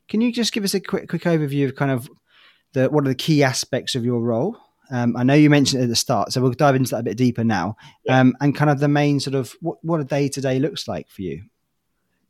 can 0.08 0.22
you 0.22 0.34
just 0.34 0.54
give 0.54 0.64
us 0.64 0.74
a 0.74 0.80
quick 0.80 1.08
quick 1.08 1.24
overview 1.24 1.66
of 1.66 1.76
kind 1.76 1.92
of 1.92 2.10
the 2.74 2.90
what 2.90 3.06
are 3.06 3.10
the 3.10 3.16
key 3.16 3.44
aspects 3.44 3.94
of 3.96 4.04
your 4.04 4.22
role? 4.22 4.58
Um, 4.92 5.16
I 5.16 5.24
know 5.24 5.34
you 5.34 5.50
mentioned 5.50 5.82
it 5.82 5.86
at 5.86 5.90
the 5.90 5.96
start, 5.96 6.34
so 6.34 6.42
we'll 6.42 6.52
dive 6.52 6.76
into 6.76 6.92
that 6.92 7.02
a 7.02 7.04
bit 7.04 7.18
deeper 7.18 7.44
now, 7.44 7.78
yeah. 8.06 8.20
um, 8.20 8.36
and 8.42 8.56
kind 8.56 8.70
of 8.70 8.80
the 8.80 8.88
main 8.88 9.20
sort 9.20 9.36
of 9.36 9.56
what, 9.62 9.78
what 9.84 10.02
a 10.02 10.04
day 10.04 10.28
to 10.30 10.42
day 10.42 10.60
looks 10.60 10.88
like 10.88 11.10
for 11.10 11.22
you. 11.22 11.44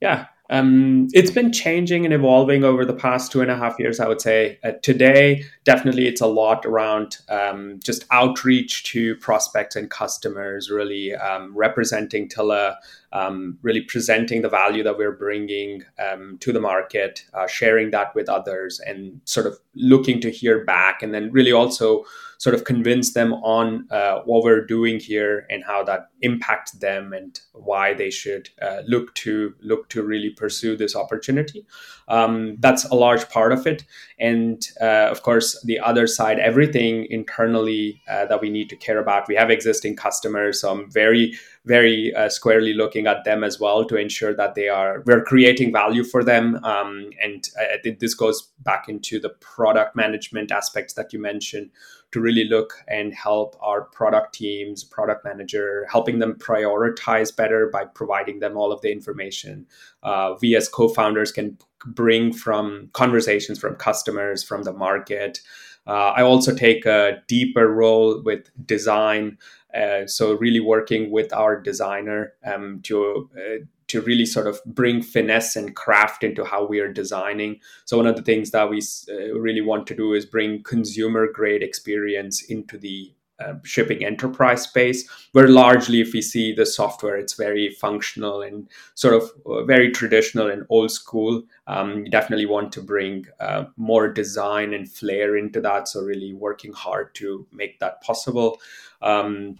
Yeah, 0.03 0.25
um, 0.49 1.07
it's 1.13 1.31
been 1.31 1.53
changing 1.53 2.03
and 2.03 2.13
evolving 2.13 2.65
over 2.65 2.83
the 2.83 2.93
past 2.93 3.31
two 3.31 3.39
and 3.39 3.49
a 3.49 3.55
half 3.55 3.79
years, 3.79 4.01
I 4.01 4.07
would 4.09 4.19
say. 4.19 4.59
Uh, 4.61 4.73
today, 4.81 5.45
definitely, 5.63 6.07
it's 6.07 6.19
a 6.19 6.27
lot 6.27 6.65
around 6.65 7.19
um, 7.29 7.79
just 7.81 8.03
outreach 8.11 8.83
to 8.91 9.15
prospects 9.15 9.77
and 9.77 9.89
customers, 9.89 10.69
really 10.69 11.15
um, 11.15 11.55
representing 11.55 12.27
Tilla, 12.27 12.75
um, 13.13 13.57
really 13.61 13.79
presenting 13.79 14.41
the 14.41 14.49
value 14.49 14.83
that 14.83 14.97
we're 14.97 15.13
bringing 15.13 15.85
um, 15.97 16.37
to 16.41 16.51
the 16.51 16.59
market, 16.59 17.25
uh, 17.33 17.47
sharing 17.47 17.91
that 17.91 18.13
with 18.13 18.27
others, 18.27 18.81
and 18.81 19.21
sort 19.23 19.47
of 19.47 19.57
looking 19.73 20.19
to 20.19 20.29
hear 20.29 20.65
back, 20.65 21.01
and 21.01 21.13
then 21.13 21.31
really 21.31 21.53
also 21.53 22.03
sort 22.43 22.53
of 22.53 22.65
convince 22.65 23.13
them 23.13 23.31
on 23.35 23.87
uh, 23.89 24.19
what 24.25 24.43
we're 24.43 24.65
doing 24.65 24.99
here 24.99 25.45
and 25.49 25.63
how 25.63 25.81
that 25.81 26.09
impacts 26.21 26.73
them 26.73 27.13
and 27.13 27.39
why 27.53 27.93
they 27.93 28.09
should 28.09 28.49
uh, 28.61 28.81
look 28.85 29.15
to 29.15 29.53
look 29.61 29.87
to 29.87 30.03
really 30.03 30.29
pursue 30.29 30.75
this 30.75 30.93
opportunity. 30.93 31.65
Um, 32.09 32.57
that's 32.59 32.83
a 32.83 32.95
large 32.95 33.29
part 33.29 33.53
of 33.53 33.65
it, 33.65 33.85
and 34.19 34.61
uh, 34.81 35.07
of 35.09 35.23
course, 35.23 35.61
the 35.63 35.79
other 35.79 36.05
side, 36.05 36.37
everything 36.37 37.07
internally 37.09 38.01
uh, 38.09 38.25
that 38.25 38.41
we 38.41 38.49
need 38.49 38.69
to 38.71 38.75
care 38.75 38.99
about. 38.99 39.29
We 39.29 39.35
have 39.35 39.49
existing 39.49 39.95
customers, 39.95 40.59
so 40.59 40.71
I'm 40.73 40.91
very 40.91 41.39
very 41.65 42.13
uh, 42.13 42.27
squarely 42.27 42.73
looking 42.73 43.07
at 43.07 43.23
them 43.23 43.41
as 43.41 43.57
well 43.57 43.85
to 43.85 43.95
ensure 43.95 44.35
that 44.35 44.53
they 44.55 44.67
are 44.67 45.01
we're 45.05 45.23
creating 45.23 45.71
value 45.71 46.03
for 46.03 46.21
them. 46.21 46.55
Um, 46.65 47.11
and 47.21 47.47
I, 47.57 47.75
I 47.75 47.77
think 47.81 47.99
this 47.99 48.13
goes 48.13 48.49
back 48.59 48.89
into 48.89 49.17
the 49.17 49.29
product 49.29 49.95
management 49.95 50.51
aspects 50.51 50.93
that 50.95 51.13
you 51.13 51.19
mentioned 51.19 51.71
to 52.13 52.21
really 52.21 52.45
look 52.45 52.73
and 52.87 53.13
help 53.13 53.55
our 53.59 53.81
product 53.81 54.33
teams, 54.33 54.83
product 54.83 55.25
manager, 55.25 55.85
helping 55.91 56.19
them 56.19 56.35
prioritize 56.35 57.35
better 57.35 57.69
by 57.71 57.83
providing 57.85 58.39
them 58.39 58.55
all 58.55 58.71
of 58.71 58.81
the 58.81 58.91
information. 58.91 59.65
Uh, 60.03 60.35
we 60.41 60.55
as 60.55 60.69
co-founders 60.69 61.31
can 61.31 61.57
bring 61.87 62.31
from 62.31 62.89
conversations 62.93 63.59
from 63.59 63.75
customers, 63.75 64.43
from 64.43 64.63
the 64.63 64.73
market. 64.73 65.41
Uh, 65.85 66.13
I 66.15 66.21
also 66.21 66.55
take 66.55 66.85
a 66.85 67.21
deeper 67.27 67.67
role 67.67 68.21
with 68.23 68.49
design 68.65 69.37
uh, 69.73 70.05
so 70.05 70.33
really 70.33 70.59
working 70.59 71.09
with 71.09 71.33
our 71.33 71.59
designer 71.59 72.33
um, 72.45 72.79
to 72.83 73.29
uh, 73.35 73.65
to 73.87 74.01
really 74.01 74.25
sort 74.25 74.47
of 74.47 74.59
bring 74.65 75.01
finesse 75.01 75.55
and 75.55 75.75
craft 75.75 76.23
into 76.23 76.43
how 76.43 76.65
we 76.65 76.79
are 76.79 76.91
designing. 76.91 77.59
So 77.85 77.97
one 77.97 78.07
of 78.07 78.15
the 78.15 78.21
things 78.21 78.51
that 78.51 78.69
we 78.69 78.81
uh, 79.09 79.33
really 79.39 79.61
want 79.61 79.87
to 79.87 79.95
do 79.95 80.13
is 80.13 80.25
bring 80.25 80.63
consumer 80.63 81.27
grade 81.31 81.63
experience 81.63 82.43
into 82.43 82.77
the 82.77 83.13
uh, 83.39 83.55
shipping 83.63 84.05
enterprise 84.05 84.61
space, 84.61 85.09
where 85.31 85.47
largely, 85.47 86.01
if 86.01 86.13
we 86.13 86.21
see 86.21 86.53
the 86.53 86.65
software, 86.65 87.17
it's 87.17 87.33
very 87.33 87.69
functional 87.69 88.41
and 88.41 88.69
sort 88.93 89.15
of 89.15 89.31
uh, 89.45 89.63
very 89.63 89.91
traditional 89.91 90.49
and 90.49 90.63
old 90.69 90.91
school. 90.91 91.43
Um, 91.65 92.05
you 92.05 92.11
definitely 92.11 92.45
want 92.45 92.71
to 92.73 92.81
bring 92.81 93.25
uh, 93.39 93.65
more 93.75 94.07
design 94.07 94.73
and 94.73 94.89
flair 94.89 95.35
into 95.35 95.59
that. 95.61 95.87
So, 95.87 96.01
really 96.01 96.33
working 96.33 96.73
hard 96.73 97.15
to 97.15 97.47
make 97.51 97.79
that 97.79 98.01
possible. 98.01 98.61
Um, 99.01 99.57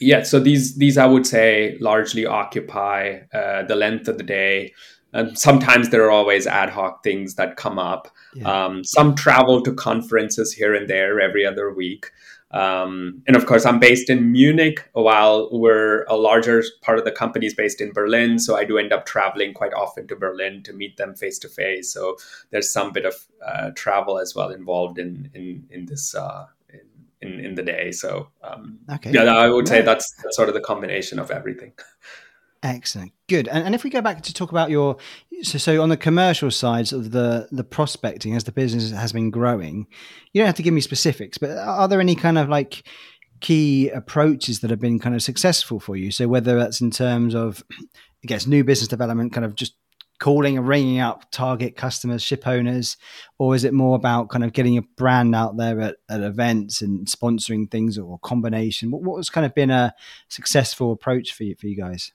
yeah, 0.00 0.22
so 0.22 0.40
these 0.40 0.76
these 0.76 0.98
I 0.98 1.06
would 1.06 1.26
say 1.26 1.76
largely 1.80 2.26
occupy 2.26 3.20
uh, 3.32 3.62
the 3.64 3.76
length 3.76 4.08
of 4.08 4.18
the 4.18 4.24
day. 4.24 4.72
And 5.12 5.38
sometimes 5.38 5.88
there 5.88 6.04
are 6.04 6.10
always 6.10 6.46
ad 6.46 6.68
hoc 6.68 7.02
things 7.02 7.36
that 7.36 7.56
come 7.56 7.78
up. 7.78 8.08
Yeah. 8.34 8.66
Um, 8.66 8.84
some 8.84 9.14
travel 9.14 9.62
to 9.62 9.72
conferences 9.72 10.52
here 10.52 10.74
and 10.74 10.88
there 10.88 11.20
every 11.20 11.46
other 11.46 11.72
week. 11.72 12.10
Um, 12.50 13.22
and 13.26 13.36
of 13.36 13.46
course, 13.46 13.66
I'm 13.66 13.78
based 13.78 14.08
in 14.08 14.30
Munich, 14.30 14.88
while 14.92 15.48
we're 15.52 16.04
a 16.04 16.16
larger 16.16 16.62
part 16.82 16.98
of 16.98 17.04
the 17.04 17.10
company 17.10 17.46
is 17.46 17.54
based 17.54 17.80
in 17.80 17.92
Berlin. 17.92 18.38
So 18.38 18.56
I 18.56 18.64
do 18.64 18.78
end 18.78 18.92
up 18.92 19.06
traveling 19.06 19.52
quite 19.52 19.74
often 19.74 20.06
to 20.08 20.16
Berlin 20.16 20.62
to 20.64 20.72
meet 20.72 20.96
them 20.96 21.14
face 21.14 21.38
to 21.40 21.48
face. 21.48 21.92
So 21.92 22.16
there's 22.50 22.70
some 22.70 22.92
bit 22.92 23.04
of 23.04 23.14
uh, 23.44 23.70
travel 23.74 24.18
as 24.18 24.34
well 24.34 24.50
involved 24.50 24.98
in 24.98 25.30
in 25.34 25.66
in 25.70 25.86
this 25.86 26.14
uh, 26.14 26.46
in, 27.22 27.40
in 27.40 27.54
the 27.54 27.62
day. 27.62 27.92
So 27.92 28.28
um, 28.42 28.78
okay. 28.92 29.12
yeah, 29.12 29.24
I 29.24 29.48
would 29.48 29.68
say 29.68 29.82
that's, 29.82 30.12
that's 30.22 30.36
sort 30.36 30.48
of 30.48 30.54
the 30.54 30.60
combination 30.60 31.18
of 31.18 31.30
everything. 31.30 31.72
Excellent, 32.62 33.12
good. 33.28 33.48
And, 33.48 33.64
and 33.64 33.74
if 33.74 33.84
we 33.84 33.90
go 33.90 34.00
back 34.00 34.22
to 34.22 34.34
talk 34.34 34.50
about 34.50 34.70
your 34.70 34.96
so, 35.42 35.58
so 35.58 35.82
on 35.82 35.88
the 35.88 35.96
commercial 35.96 36.50
sides 36.50 36.92
of 36.92 37.12
the 37.12 37.48
the 37.52 37.62
prospecting 37.62 38.34
as 38.34 38.44
the 38.44 38.50
business 38.50 38.90
has 38.90 39.12
been 39.12 39.30
growing, 39.30 39.86
you 40.32 40.40
don't 40.40 40.46
have 40.46 40.56
to 40.56 40.62
give 40.62 40.74
me 40.74 40.80
specifics, 40.80 41.38
but 41.38 41.50
are 41.50 41.86
there 41.86 42.00
any 42.00 42.16
kind 42.16 42.38
of 42.38 42.48
like 42.48 42.88
key 43.40 43.90
approaches 43.90 44.60
that 44.60 44.70
have 44.70 44.80
been 44.80 44.98
kind 44.98 45.14
of 45.14 45.22
successful 45.22 45.78
for 45.78 45.96
you? 45.96 46.10
So 46.10 46.26
whether 46.26 46.58
that's 46.58 46.80
in 46.80 46.90
terms 46.90 47.34
of 47.34 47.62
I 47.70 48.26
guess 48.26 48.46
new 48.46 48.64
business 48.64 48.88
development, 48.88 49.32
kind 49.32 49.44
of 49.44 49.54
just 49.54 49.74
calling 50.18 50.56
and 50.56 50.66
ringing 50.66 50.98
up 50.98 51.30
target 51.30 51.76
customers, 51.76 52.22
ship 52.22 52.46
owners, 52.46 52.96
or 53.38 53.54
is 53.54 53.64
it 53.64 53.74
more 53.74 53.96
about 53.96 54.28
kind 54.28 54.44
of 54.44 54.52
getting 54.52 54.78
a 54.78 54.82
brand 54.82 55.34
out 55.34 55.56
there 55.56 55.80
at, 55.80 55.96
at 56.08 56.22
events 56.22 56.82
and 56.82 57.06
sponsoring 57.06 57.70
things 57.70 57.98
or 57.98 58.18
combination? 58.20 58.90
What, 58.90 59.02
what 59.02 59.16
has 59.16 59.30
kind 59.30 59.46
of 59.46 59.54
been 59.54 59.70
a 59.70 59.94
successful 60.28 60.92
approach 60.92 61.32
for 61.32 61.44
you 61.44 61.54
for 61.54 61.66
you 61.66 61.76
guys? 61.76 62.12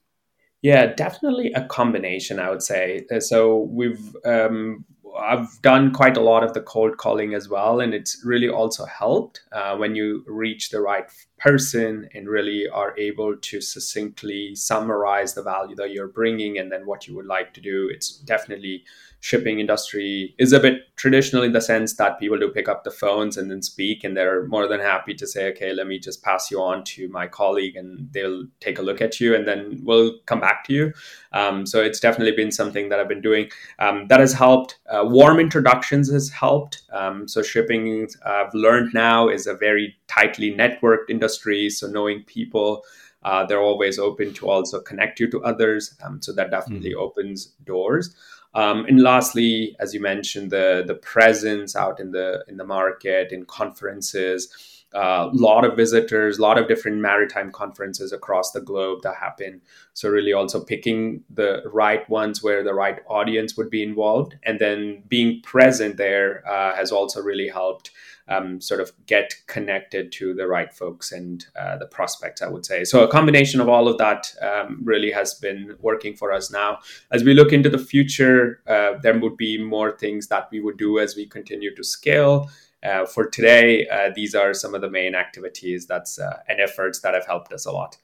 Yeah, 0.62 0.94
definitely 0.94 1.52
a 1.54 1.66
combination. 1.66 2.40
I 2.40 2.50
would 2.50 2.62
say 2.62 3.06
uh, 3.12 3.20
so. 3.20 3.58
We've 3.58 4.16
um, 4.26 4.86
I've 5.20 5.62
done 5.62 5.92
quite 5.92 6.18
a 6.18 6.22
lot 6.22 6.44
of 6.44 6.54
the 6.54 6.62
cold 6.62 6.98
calling 6.98 7.34
as 7.34 7.50
well, 7.50 7.80
and 7.80 7.94
it's 7.94 8.22
really 8.24 8.50
also 8.50 8.86
helped 8.86 9.42
uh, 9.52 9.76
when 9.78 9.96
you 9.96 10.24
reach 10.28 10.70
the 10.70 10.82
right 10.82 11.06
person 11.38 12.08
and 12.14 12.28
really 12.30 12.68
are 12.68 12.98
able 12.98 13.36
to 13.36 13.62
succinctly 13.62 14.56
summarize 14.56 15.34
the 15.34 15.44
value 15.44 15.76
that 15.76 15.92
you're 15.92 16.08
bringing 16.08 16.58
and 16.58 16.72
then 16.72 16.86
what 16.86 17.08
you 17.08 17.16
would 17.16 17.26
like 17.26 17.54
to 17.56 17.62
do. 17.62 17.90
It's 17.92 18.18
definitely 18.18 18.84
shipping 19.22 19.60
industry 19.60 20.36
is 20.40 20.52
a 20.52 20.60
bit 20.60 20.96
traditional 20.96 21.44
in 21.44 21.54
the 21.54 21.62
sense 21.62 21.96
that 21.96 22.20
people 22.20 22.38
do 22.40 22.50
pick 22.50 22.68
up 22.68 22.84
the 22.84 22.92
phones 22.92 23.38
and 23.38 23.52
then 23.52 23.62
speak 23.62 24.04
and 24.04 24.18
they're 24.18 24.48
more 24.48 24.68
than 24.68 24.80
happy 24.80 25.14
to 25.14 25.28
say 25.28 25.50
okay 25.52 25.74
let 25.74 25.86
me 25.86 26.00
just 26.00 26.24
pass 26.24 26.50
you 26.50 26.60
on 26.60 26.84
to 26.84 27.08
my 27.10 27.28
colleague 27.28 27.76
and 27.76 28.12
they'll 28.12 28.46
take 28.60 28.80
a 28.80 28.82
look 28.82 29.00
at 29.00 29.20
you 29.20 29.36
and 29.36 29.48
then 29.48 29.80
we'll 29.84 30.18
come 30.26 30.40
back 30.40 30.64
to 30.66 30.74
you. 30.74 30.94
Um, 31.34 31.68
so 31.68 31.82
it's 31.82 32.00
definitely 32.00 32.36
been 32.36 32.52
something 32.52 32.90
that 32.90 33.00
i've 33.00 33.08
been 33.08 33.22
doing. 33.22 33.50
Um, 33.78 34.08
that 34.08 34.20
has 34.20 34.34
helped. 34.34 34.80
Uh, 34.90 35.04
warm 35.06 35.40
introductions 35.40 36.12
has 36.12 36.30
helped. 36.30 36.82
Um, 36.92 37.28
so 37.28 37.44
shipping 37.44 38.08
i've 38.26 38.54
learned 38.56 38.92
now 38.94 39.30
is 39.30 39.46
a 39.46 39.54
very 39.54 39.96
tightly 40.08 40.52
networked 40.52 41.10
industry. 41.10 41.70
So 41.70 41.88
knowing 41.88 42.24
people 42.24 42.84
uh, 43.24 43.46
they're 43.46 43.62
always 43.62 44.00
open 44.00 44.34
to 44.34 44.50
also 44.50 44.82
connect 44.82 45.20
you 45.20 45.30
to 45.30 45.44
others. 45.44 45.96
Um, 46.04 46.20
so 46.24 46.34
that 46.34 46.50
definitely 46.50 46.90
mm-hmm. 46.90 47.02
opens 47.02 47.54
doors 47.66 48.16
um, 48.54 48.86
and 48.86 49.02
lastly, 49.02 49.76
as 49.80 49.94
you 49.94 50.02
mentioned, 50.02 50.52
the 50.52 50.84
the 50.86 50.96
presence 50.96 51.76
out 51.76 52.00
in 52.00 52.12
the 52.12 52.44
in 52.48 52.58
the 52.58 52.66
market, 52.66 53.32
in 53.32 53.46
conferences, 53.46 54.50
a 54.94 54.98
uh, 54.98 55.30
lot 55.32 55.64
of 55.64 55.78
visitors, 55.78 56.38
a 56.38 56.42
lot 56.42 56.58
of 56.58 56.68
different 56.68 56.98
maritime 56.98 57.50
conferences 57.52 58.12
across 58.12 58.52
the 58.52 58.60
globe 58.60 59.04
that 59.04 59.16
happen. 59.16 59.62
So 59.94 60.10
really, 60.10 60.34
also 60.34 60.62
picking 60.62 61.24
the 61.30 61.64
right 61.72 62.08
ones 62.10 62.44
where 62.44 62.62
the 62.62 62.74
right 62.74 63.00
audience 63.08 63.56
would 63.56 63.70
be 63.70 63.84
involved, 63.84 64.36
and 64.44 64.60
then 64.60 65.04
being 65.08 65.42
present 65.42 65.96
there 65.96 66.44
uh, 66.46 66.76
has 66.76 66.92
also 66.92 67.22
really 67.22 67.48
helped 67.48 67.92
um, 68.32 68.62
sort 68.62 68.80
of 68.80 68.92
get 69.06 69.34
connected 69.48 70.12
to 70.14 70.34
the 70.34 70.48
right 70.48 70.74
folks 70.74 71.12
and 71.12 71.46
uh, 71.60 71.78
the 71.78 71.86
prospects, 71.86 72.42
I 72.42 72.48
would 72.48 72.66
say. 72.66 72.84
So 72.84 73.04
a 73.04 73.08
combination 73.08 73.62
of 73.62 73.68
all 73.68 73.88
of 73.88 73.98
that 73.98 74.34
um, 74.42 74.82
really 74.84 75.12
has 75.12 75.34
been 75.34 75.76
working 75.80 76.16
for 76.16 76.32
us 76.32 76.52
now. 76.52 76.80
As 77.12 77.24
we 77.24 77.34
look 77.34 77.52
into 77.52 77.70
the 77.70 77.78
future, 77.78 78.62
uh, 78.68 78.94
there 79.02 79.18
would 79.20 79.38
be 79.38 79.62
more 79.62 79.98
things 79.98 80.28
that 80.28 80.50
we 80.52 80.62
would 80.62 80.78
do 80.78 81.00
as 81.00 81.16
we 81.16 81.26
continue 81.26 81.76
to 81.76 81.84
scale. 81.84 82.50
Uh, 82.84 83.06
for 83.06 83.28
today, 83.28 83.88
uh, 83.90 84.10
these 84.16 84.34
are 84.34 84.54
some 84.54 84.74
of 84.74 84.82
the 84.82 84.90
main 84.90 85.14
activities 85.14 85.86
that's 85.86 86.18
uh, 86.18 86.40
and 86.48 86.60
efforts 86.60 87.02
that 87.02 87.14
have 87.14 87.28
helped 87.28 87.54
us 87.54 87.66
a 87.66 87.72
lot. 87.72 87.98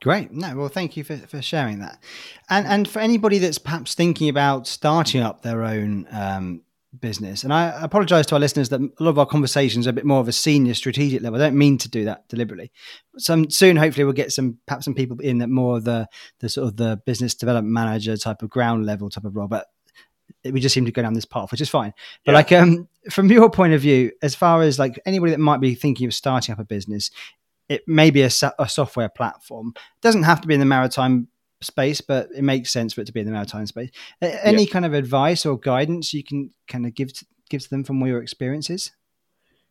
Great. 0.00 0.30
No, 0.30 0.54
well, 0.54 0.68
thank 0.68 0.96
you 0.96 1.02
for, 1.02 1.16
for 1.16 1.40
sharing 1.40 1.78
that. 1.78 1.98
And 2.50 2.66
and 2.66 2.86
for 2.86 2.98
anybody 2.98 3.38
that's 3.38 3.58
perhaps 3.58 3.94
thinking 3.94 4.28
about 4.28 4.66
starting 4.66 5.22
up 5.22 5.42
their 5.42 5.64
own 5.64 6.06
um, 6.12 6.60
business. 7.00 7.44
And 7.44 7.52
I 7.52 7.82
apologize 7.82 8.26
to 8.26 8.34
our 8.34 8.40
listeners 8.40 8.68
that 8.70 8.80
a 8.80 9.02
lot 9.02 9.10
of 9.10 9.18
our 9.18 9.26
conversations 9.26 9.86
are 9.86 9.90
a 9.90 9.94
bit 9.94 10.04
more 10.04 10.20
of 10.20 10.28
a 10.28 10.32
senior 10.32 10.74
strategic 10.74 11.22
level. 11.22 11.40
I 11.40 11.44
don't 11.44 11.58
mean 11.58 11.78
to 11.78 11.88
do 11.88 12.04
that 12.04 12.28
deliberately. 12.28 12.70
Some 13.18 13.50
soon, 13.50 13.76
hopefully, 13.76 14.04
we'll 14.04 14.12
get 14.12 14.32
some 14.32 14.58
perhaps 14.66 14.84
some 14.84 14.94
people 14.94 15.18
in 15.20 15.38
that 15.38 15.48
more 15.48 15.76
of 15.76 15.84
the 15.84 16.08
the 16.40 16.48
sort 16.48 16.68
of 16.68 16.76
the 16.76 17.00
business 17.06 17.34
development 17.34 17.72
manager 17.72 18.16
type 18.16 18.42
of 18.42 18.50
ground 18.50 18.86
level 18.86 19.10
type 19.10 19.24
of 19.24 19.36
role. 19.36 19.48
But 19.48 19.66
we 20.44 20.60
just 20.60 20.74
seem 20.74 20.84
to 20.84 20.92
go 20.92 21.02
down 21.02 21.14
this 21.14 21.24
path, 21.24 21.50
which 21.50 21.60
is 21.60 21.70
fine. 21.70 21.92
But 22.24 22.32
yeah. 22.32 22.38
like 22.38 22.52
um, 22.52 22.88
from 23.10 23.30
your 23.30 23.50
point 23.50 23.72
of 23.72 23.80
view, 23.80 24.12
as 24.22 24.34
far 24.34 24.62
as 24.62 24.78
like 24.78 25.00
anybody 25.06 25.32
that 25.32 25.40
might 25.40 25.60
be 25.60 25.74
thinking 25.74 26.06
of 26.06 26.14
starting 26.14 26.52
up 26.52 26.58
a 26.58 26.64
business, 26.64 27.10
it 27.68 27.86
may 27.86 28.10
be 28.10 28.22
a, 28.22 28.30
a 28.58 28.68
software 28.68 29.08
platform. 29.08 29.72
It 29.76 30.02
doesn't 30.02 30.24
have 30.24 30.40
to 30.42 30.48
be 30.48 30.54
in 30.54 30.60
the 30.60 30.66
maritime 30.66 31.28
space, 31.64 32.00
but 32.00 32.28
it 32.34 32.42
makes 32.42 32.70
sense 32.70 32.94
for 32.94 33.00
it 33.00 33.06
to 33.06 33.12
be 33.12 33.20
in 33.20 33.26
the 33.26 33.32
maritime 33.32 33.66
space. 33.66 33.90
Any 34.20 34.64
yeah. 34.64 34.72
kind 34.72 34.84
of 34.84 34.94
advice 34.94 35.46
or 35.46 35.58
guidance 35.58 36.12
you 36.14 36.22
can 36.22 36.50
kind 36.68 36.86
of 36.86 36.94
give 36.94 37.12
to, 37.12 37.26
give 37.48 37.62
to 37.62 37.70
them 37.70 37.84
from 37.84 38.04
your 38.06 38.22
experiences? 38.22 38.92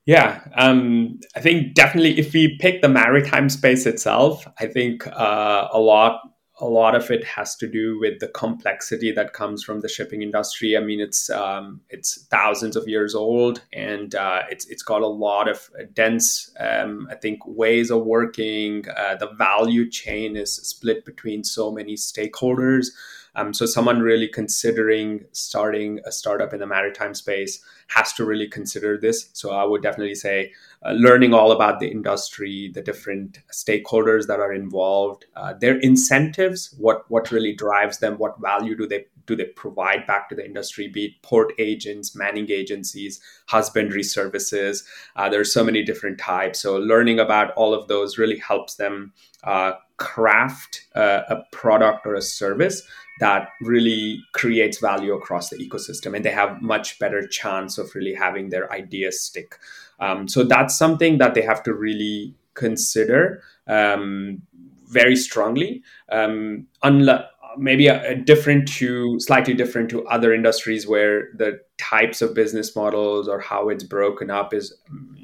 Yeah, 0.05 0.41
um, 0.55 1.21
I 1.35 1.39
think 1.39 1.75
definitely 1.75 2.19
if 2.19 2.33
we 2.33 2.57
pick 2.57 2.81
the 2.81 2.89
maritime 2.89 3.49
space 3.49 3.85
itself, 3.85 4.45
I 4.59 4.67
think 4.67 5.07
uh, 5.07 5.69
a 5.71 5.79
lot 5.79 6.19
a 6.59 6.65
lot 6.65 6.93
of 6.93 7.09
it 7.09 7.23
has 7.23 7.55
to 7.55 7.67
do 7.67 7.99
with 7.99 8.19
the 8.19 8.27
complexity 8.27 9.11
that 9.11 9.33
comes 9.33 9.63
from 9.63 9.79
the 9.81 9.89
shipping 9.89 10.21
industry. 10.21 10.77
I 10.77 10.81
mean, 10.81 10.99
it's 10.99 11.29
um, 11.31 11.81
it's 11.89 12.25
thousands 12.25 12.75
of 12.75 12.87
years 12.87 13.15
old, 13.15 13.63
and 13.73 14.13
uh, 14.13 14.43
it's 14.49 14.67
it's 14.67 14.83
got 14.83 15.01
a 15.01 15.07
lot 15.07 15.49
of 15.49 15.69
dense, 15.93 16.51
um, 16.59 17.07
I 17.09 17.15
think, 17.15 17.39
ways 17.47 17.89
of 17.89 18.05
working. 18.05 18.85
Uh, 18.95 19.15
the 19.15 19.31
value 19.31 19.89
chain 19.89 20.37
is 20.37 20.55
split 20.55 21.05
between 21.05 21.43
so 21.43 21.71
many 21.71 21.95
stakeholders. 21.95 22.87
Um, 23.35 23.51
so 23.51 23.65
someone 23.65 23.99
really 24.01 24.27
considering 24.27 25.25
starting 25.31 25.99
a 26.05 26.11
startup 26.11 26.53
in 26.53 26.59
the 26.59 26.67
maritime 26.67 27.15
space 27.15 27.63
has 27.93 28.13
to 28.13 28.25
really 28.25 28.47
consider 28.47 28.97
this. 28.97 29.29
So 29.33 29.51
I 29.51 29.63
would 29.63 29.83
definitely 29.83 30.15
say 30.15 30.51
uh, 30.85 30.91
learning 30.91 31.33
all 31.33 31.51
about 31.51 31.79
the 31.79 31.87
industry, 31.87 32.71
the 32.73 32.81
different 32.81 33.39
stakeholders 33.51 34.27
that 34.27 34.39
are 34.39 34.53
involved, 34.53 35.25
uh, 35.35 35.53
their 35.53 35.77
incentives, 35.77 36.75
what 36.77 37.09
what 37.09 37.31
really 37.31 37.53
drives 37.53 37.99
them, 37.99 38.17
what 38.17 38.39
value 38.41 38.75
do 38.75 38.87
they 38.87 39.05
do 39.25 39.35
they 39.35 39.45
provide 39.45 40.05
back 40.05 40.27
to 40.29 40.35
the 40.35 40.45
industry, 40.45 40.87
be 40.87 41.05
it 41.05 41.21
port 41.21 41.53
agents, 41.57 42.15
manning 42.15 42.51
agencies, 42.51 43.21
husbandry 43.47 44.03
services. 44.03 44.83
Uh, 45.15 45.29
there 45.29 45.39
are 45.39 45.45
so 45.45 45.63
many 45.63 45.81
different 45.83 46.17
types. 46.17 46.59
So 46.59 46.75
learning 46.75 47.19
about 47.19 47.53
all 47.53 47.73
of 47.73 47.87
those 47.87 48.17
really 48.17 48.39
helps 48.39 48.75
them 48.75 49.13
uh, 49.43 49.73
craft 49.97 50.85
uh, 50.95 51.21
a 51.29 51.37
product 51.51 52.05
or 52.05 52.15
a 52.15 52.21
service 52.21 52.81
that 53.19 53.49
really 53.61 54.21
creates 54.33 54.79
value 54.79 55.13
across 55.13 55.49
the 55.49 55.57
ecosystem 55.57 56.15
and 56.15 56.25
they 56.25 56.31
have 56.31 56.61
much 56.61 56.97
better 56.99 57.27
chance 57.27 57.77
of 57.77 57.82
really 57.95 58.13
having 58.13 58.49
their 58.49 58.71
ideas 58.71 59.21
stick. 59.21 59.55
Um, 59.99 60.27
so 60.27 60.43
that's 60.43 60.77
something 60.77 61.17
that 61.19 61.33
they 61.33 61.41
have 61.41 61.63
to 61.63 61.73
really 61.73 62.35
consider 62.53 63.43
um, 63.67 64.41
very 64.87 65.15
strongly. 65.15 65.83
Um, 66.11 66.67
unless 66.81 67.25
maybe 67.57 67.87
a, 67.87 68.11
a 68.11 68.15
different 68.15 68.67
to 68.67 69.19
slightly 69.19 69.53
different 69.53 69.89
to 69.89 70.05
other 70.07 70.33
industries 70.33 70.87
where 70.87 71.29
the 71.35 71.59
types 71.83 72.21
of 72.21 72.33
business 72.33 72.75
models 72.75 73.27
or 73.27 73.39
how 73.39 73.67
it's 73.67 73.83
broken 73.83 74.29
up 74.29 74.53
is 74.53 74.73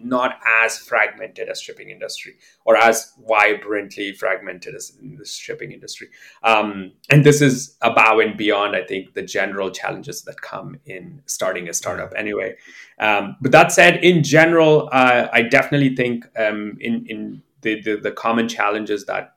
not 0.04 0.39
as 0.63 0.78
fragmented 0.78 1.48
as 1.48 1.62
shipping 1.62 1.89
industry 1.89 2.34
or 2.65 2.76
as 2.76 3.13
vibrantly 3.28 4.12
fragmented 4.12 4.76
as 4.76 4.98
the 5.17 5.26
shipping 5.26 5.72
industry. 5.72 6.10
Um, 6.43 6.91
and 7.10 7.26
this 7.26 7.41
is 7.41 7.78
above 7.82 8.19
and 8.19 8.36
beyond 8.38 8.76
i 8.76 8.84
think 8.84 9.13
the 9.13 9.22
general 9.22 9.69
challenges 9.72 10.24
that 10.24 10.41
come 10.41 10.80
in 10.86 11.22
starting 11.26 11.69
a 11.69 11.74
startup. 11.74 12.12
Anyway 12.15 12.56
um, 13.00 13.38
but 13.41 13.52
that 13.52 13.72
said 13.72 14.04
in 14.04 14.24
general 14.24 14.89
uh, 14.91 15.28
i 15.32 15.41
definitely 15.41 15.95
think 15.95 16.26
um, 16.38 16.78
in 16.82 17.06
in 17.08 17.41
the, 17.62 17.82
the, 17.82 17.98
the 17.98 18.12
common 18.12 18.48
challenges 18.48 19.06
that 19.06 19.36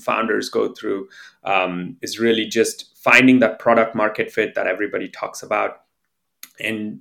founders 0.00 0.48
go 0.48 0.72
through 0.72 1.08
um, 1.44 1.96
is 2.02 2.18
really 2.18 2.46
just 2.46 2.96
finding 2.96 3.40
that 3.40 3.58
product 3.58 3.94
market 3.94 4.30
fit 4.30 4.54
that 4.54 4.66
everybody 4.66 5.08
talks 5.08 5.42
about 5.42 5.83
and 6.60 7.00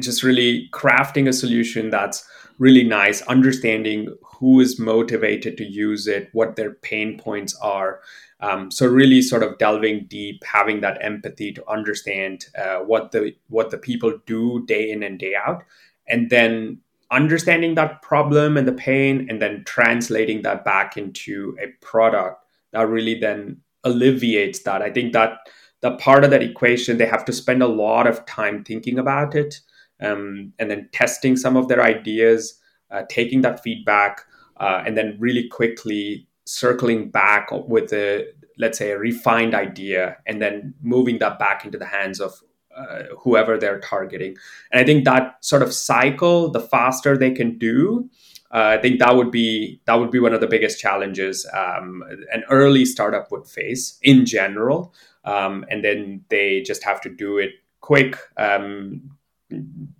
just 0.00 0.22
really 0.22 0.68
crafting 0.72 1.28
a 1.28 1.32
solution 1.32 1.90
that's 1.90 2.26
really 2.58 2.84
nice 2.84 3.22
understanding 3.22 4.14
who 4.22 4.60
is 4.60 4.78
motivated 4.78 5.56
to 5.56 5.64
use 5.64 6.06
it 6.06 6.28
what 6.32 6.56
their 6.56 6.74
pain 6.74 7.18
points 7.18 7.56
are. 7.62 8.00
Um, 8.40 8.70
so 8.70 8.86
really 8.86 9.22
sort 9.22 9.42
of 9.42 9.58
delving 9.58 10.06
deep 10.08 10.42
having 10.44 10.80
that 10.80 10.98
empathy 11.00 11.52
to 11.52 11.70
understand 11.70 12.46
uh, 12.58 12.78
what 12.78 13.12
the 13.12 13.34
what 13.48 13.70
the 13.70 13.78
people 13.78 14.18
do 14.26 14.64
day 14.66 14.90
in 14.90 15.02
and 15.02 15.18
day 15.18 15.34
out 15.34 15.62
and 16.08 16.28
then 16.30 16.78
understanding 17.10 17.74
that 17.74 18.02
problem 18.02 18.56
and 18.56 18.66
the 18.66 18.72
pain 18.72 19.26
and 19.28 19.40
then 19.40 19.62
translating 19.64 20.42
that 20.42 20.64
back 20.64 20.96
into 20.96 21.56
a 21.60 21.68
product 21.84 22.44
that 22.72 22.88
really 22.88 23.18
then 23.18 23.58
alleviates 23.84 24.62
that. 24.62 24.82
I 24.82 24.90
think 24.90 25.12
that 25.12 25.38
the 25.82 25.92
part 25.96 26.24
of 26.24 26.30
that 26.30 26.42
equation 26.42 26.96
they 26.96 27.06
have 27.06 27.24
to 27.24 27.32
spend 27.32 27.62
a 27.62 27.68
lot 27.68 28.06
of 28.06 28.24
time 28.26 28.64
thinking 28.64 28.98
about 28.98 29.34
it 29.34 29.60
um, 30.00 30.52
and 30.58 30.70
then 30.70 30.88
testing 30.92 31.36
some 31.36 31.56
of 31.56 31.68
their 31.68 31.82
ideas 31.82 32.58
uh, 32.90 33.02
taking 33.08 33.42
that 33.42 33.62
feedback 33.62 34.22
uh, 34.58 34.82
and 34.86 34.96
then 34.96 35.16
really 35.18 35.48
quickly 35.48 36.26
circling 36.44 37.10
back 37.10 37.48
with 37.68 37.92
a 37.92 38.26
let's 38.58 38.78
say 38.78 38.90
a 38.90 38.98
refined 38.98 39.54
idea 39.54 40.16
and 40.26 40.40
then 40.40 40.74
moving 40.82 41.18
that 41.18 41.38
back 41.38 41.64
into 41.64 41.78
the 41.78 41.86
hands 41.86 42.20
of 42.20 42.42
uh, 42.76 43.02
whoever 43.18 43.58
they're 43.58 43.80
targeting. 43.80 44.36
And 44.70 44.80
I 44.80 44.84
think 44.84 45.04
that 45.04 45.36
sort 45.44 45.62
of 45.62 45.72
cycle, 45.72 46.50
the 46.50 46.60
faster 46.60 47.16
they 47.16 47.30
can 47.30 47.58
do, 47.58 48.08
uh, 48.50 48.76
I 48.76 48.78
think 48.78 48.98
that 48.98 49.16
would 49.16 49.30
be 49.30 49.80
that 49.86 49.94
would 49.94 50.10
be 50.10 50.20
one 50.20 50.34
of 50.34 50.40
the 50.40 50.46
biggest 50.46 50.78
challenges 50.78 51.46
um, 51.54 52.02
an 52.32 52.44
early 52.50 52.84
startup 52.84 53.32
would 53.32 53.46
face 53.46 53.98
in 54.02 54.26
general. 54.26 54.92
Um, 55.24 55.64
and 55.70 55.84
then 55.84 56.24
they 56.28 56.62
just 56.62 56.82
have 56.84 57.00
to 57.02 57.08
do 57.08 57.38
it 57.38 57.52
quick. 57.80 58.16
Um, 58.36 59.10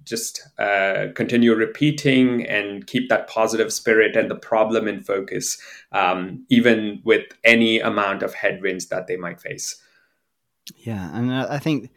just 0.05 0.49
uh, 0.59 1.09
continue 1.15 1.55
repeating 1.55 2.47
and 2.47 2.87
keep 2.87 3.09
that 3.09 3.29
positive 3.29 3.73
spirit 3.73 4.17
and 4.17 4.31
the 4.31 4.35
problem 4.35 4.89
in 4.89 5.03
focus, 5.03 5.59
um, 5.93 6.45
even 6.49 7.01
with 7.05 7.25
any 7.45 7.79
amount 7.79 8.23
of 8.23 8.35
headwinds 8.35 8.87
that 8.87 9.07
they 9.07 9.17
might 9.17 9.41
face. 9.41 9.81
Yeah, 10.77 11.15
and 11.17 11.33
I 11.33 11.59
think 11.59 11.91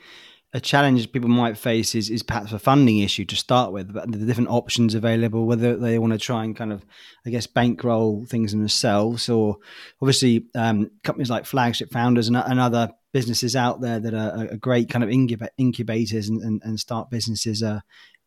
a 0.55 0.59
challenge 0.61 1.11
people 1.11 1.29
might 1.29 1.57
face 1.57 1.93
is, 1.95 2.09
is 2.09 2.23
perhaps 2.23 2.53
a 2.53 2.59
funding 2.59 2.99
issue 2.99 3.25
to 3.25 3.35
start 3.35 3.73
with, 3.73 3.93
but 3.93 4.09
the 4.09 4.17
different 4.19 4.49
options 4.49 4.95
available, 4.95 5.45
whether 5.45 5.75
they 5.75 5.99
want 5.99 6.13
to 6.13 6.19
try 6.19 6.45
and 6.45 6.55
kind 6.55 6.71
of, 6.71 6.85
I 7.25 7.29
guess, 7.29 7.45
bankroll 7.45 8.25
things 8.25 8.53
themselves, 8.53 9.27
or 9.27 9.57
obviously 10.01 10.45
um, 10.55 10.91
companies 11.03 11.29
like 11.29 11.45
Flagship 11.45 11.91
Founders 11.91 12.29
and, 12.29 12.37
and, 12.37 12.59
other 12.59 12.89
businesses 13.15 13.55
out 13.55 13.79
there 13.79 13.97
that 13.97 14.13
are, 14.13 14.51
are 14.51 14.57
great 14.57 14.89
kind 14.89 15.01
of 15.01 15.09
incubators 15.57 16.27
and, 16.27 16.41
and, 16.41 16.61
and 16.65 16.77
start 16.77 17.09
businesses 17.09 17.63
are, 17.63 17.81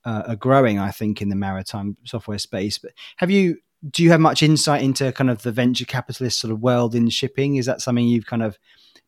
are 0.06 0.34
growing, 0.34 0.78
I 0.78 0.92
think, 0.92 1.20
in 1.20 1.28
the 1.28 1.36
maritime 1.36 1.98
software 2.04 2.38
space. 2.38 2.78
But 2.78 2.92
have 3.18 3.30
you, 3.30 3.58
do 3.90 4.02
you 4.02 4.08
have 4.12 4.20
much 4.20 4.42
insight 4.42 4.82
into 4.82 5.12
kind 5.12 5.28
of 5.28 5.42
the 5.42 5.52
venture 5.52 5.84
capitalist 5.84 6.40
sort 6.40 6.54
of 6.54 6.62
world 6.62 6.94
in 6.94 7.10
shipping? 7.10 7.56
Is 7.56 7.66
that 7.66 7.82
something 7.82 8.08
you've 8.08 8.24
kind 8.24 8.42
of 8.42 8.58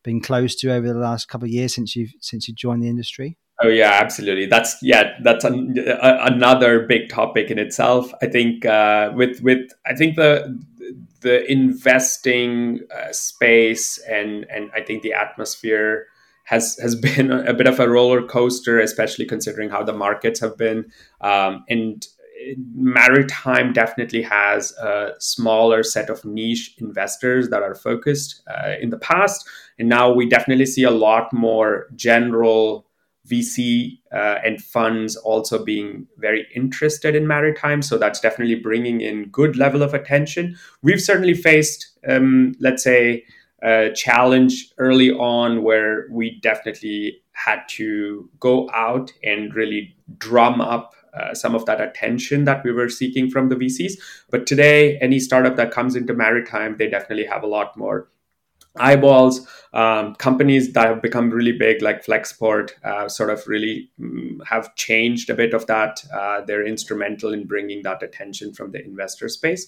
been 0.03 0.21
close 0.21 0.53
to 0.57 0.71
over 0.71 0.87
the 0.87 0.99
last 0.99 1.27
couple 1.27 1.47
of 1.47 1.51
years 1.51 1.73
since 1.73 1.95
you've 1.95 2.13
since 2.19 2.47
you 2.47 2.53
joined 2.53 2.83
the 2.83 2.87
industry? 2.87 3.39
Oh 3.63 3.67
yeah, 3.67 3.97
absolutely. 4.01 4.45
That's 4.45 4.77
yeah, 4.83 5.17
that's 5.23 5.43
an, 5.45 5.77
a, 5.79 6.25
another 6.31 6.85
big 6.85 7.09
topic 7.09 7.49
in 7.49 7.57
itself. 7.57 8.11
I 8.21 8.27
think 8.27 8.65
uh, 8.65 9.13
with 9.15 9.41
with 9.41 9.71
I 9.85 9.95
think 9.95 10.15
the 10.15 10.63
the 11.21 11.49
investing 11.51 12.81
uh, 12.95 13.11
space 13.11 13.97
and 14.09 14.45
and 14.49 14.71
I 14.73 14.81
think 14.81 15.03
the 15.03 15.13
atmosphere 15.13 16.07
has 16.45 16.77
has 16.81 16.95
been 17.07 17.31
a 17.31 17.53
bit 17.53 17.67
of 17.67 17.79
a 17.79 17.89
roller 17.89 18.21
coaster, 18.21 18.79
especially 18.79 19.25
considering 19.25 19.69
how 19.69 19.83
the 19.83 19.93
markets 19.93 20.39
have 20.39 20.57
been. 20.57 20.91
Um, 21.21 21.63
and 21.69 22.05
maritime 22.75 23.71
definitely 23.71 24.23
has 24.23 24.71
a 24.73 25.11
smaller 25.19 25.83
set 25.83 26.09
of 26.09 26.25
niche 26.25 26.75
investors 26.79 27.49
that 27.49 27.61
are 27.61 27.75
focused 27.75 28.41
uh, 28.47 28.73
in 28.81 28.89
the 28.89 28.97
past 28.97 29.47
and 29.81 29.89
now 29.89 30.11
we 30.11 30.27
definitely 30.27 30.65
see 30.65 30.83
a 30.83 30.91
lot 30.91 31.31
more 31.33 31.87
general 31.95 32.85
vc 33.27 33.99
uh, 34.13 34.39
and 34.43 34.61
funds 34.61 35.15
also 35.15 35.63
being 35.63 36.07
very 36.17 36.47
interested 36.55 37.15
in 37.15 37.27
maritime 37.27 37.81
so 37.81 37.97
that's 37.97 38.19
definitely 38.19 38.55
bringing 38.55 39.01
in 39.01 39.29
good 39.29 39.55
level 39.55 39.83
of 39.83 39.93
attention 39.93 40.55
we've 40.81 41.01
certainly 41.01 41.33
faced 41.33 41.97
um, 42.07 42.53
let's 42.59 42.83
say 42.83 43.23
a 43.63 43.91
challenge 43.93 44.71
early 44.77 45.11
on 45.11 45.63
where 45.63 46.07
we 46.09 46.39
definitely 46.41 47.21
had 47.33 47.61
to 47.67 48.29
go 48.39 48.69
out 48.73 49.11
and 49.23 49.53
really 49.53 49.95
drum 50.17 50.59
up 50.59 50.95
uh, 51.13 51.33
some 51.33 51.55
of 51.55 51.65
that 51.65 51.81
attention 51.81 52.45
that 52.45 52.63
we 52.63 52.71
were 52.71 52.89
seeking 52.89 53.29
from 53.29 53.49
the 53.49 53.55
VCs. 53.55 53.93
But 54.29 54.47
today, 54.47 54.97
any 54.99 55.19
startup 55.19 55.57
that 55.57 55.71
comes 55.71 55.95
into 55.95 56.13
maritime, 56.13 56.77
they 56.77 56.89
definitely 56.89 57.25
have 57.25 57.43
a 57.43 57.47
lot 57.47 57.75
more 57.77 58.09
eyeballs. 58.77 59.47
Um, 59.73 60.15
companies 60.15 60.73
that 60.73 60.87
have 60.87 61.01
become 61.01 61.29
really 61.29 61.53
big, 61.53 61.81
like 61.81 62.05
Flexport, 62.05 62.71
uh, 62.83 63.07
sort 63.07 63.29
of 63.29 63.47
really 63.47 63.89
um, 64.01 64.41
have 64.45 64.75
changed 64.75 65.29
a 65.29 65.35
bit 65.35 65.53
of 65.53 65.65
that. 65.67 66.03
Uh, 66.13 66.41
they're 66.41 66.65
instrumental 66.65 67.33
in 67.33 67.47
bringing 67.47 67.83
that 67.83 68.03
attention 68.03 68.53
from 68.53 68.71
the 68.71 68.83
investor 68.83 69.29
space. 69.29 69.67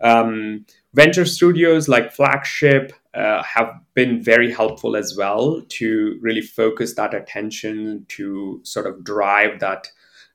Um, 0.00 0.64
venture 0.94 1.26
studios 1.26 1.88
like 1.88 2.12
Flagship 2.12 2.92
uh, 3.14 3.42
have 3.42 3.78
been 3.94 4.22
very 4.22 4.50
helpful 4.50 4.96
as 4.96 5.14
well 5.16 5.62
to 5.68 6.18
really 6.20 6.40
focus 6.40 6.94
that 6.94 7.14
attention 7.14 8.06
to 8.08 8.60
sort 8.64 8.86
of 8.86 9.04
drive 9.04 9.60
that 9.60 9.86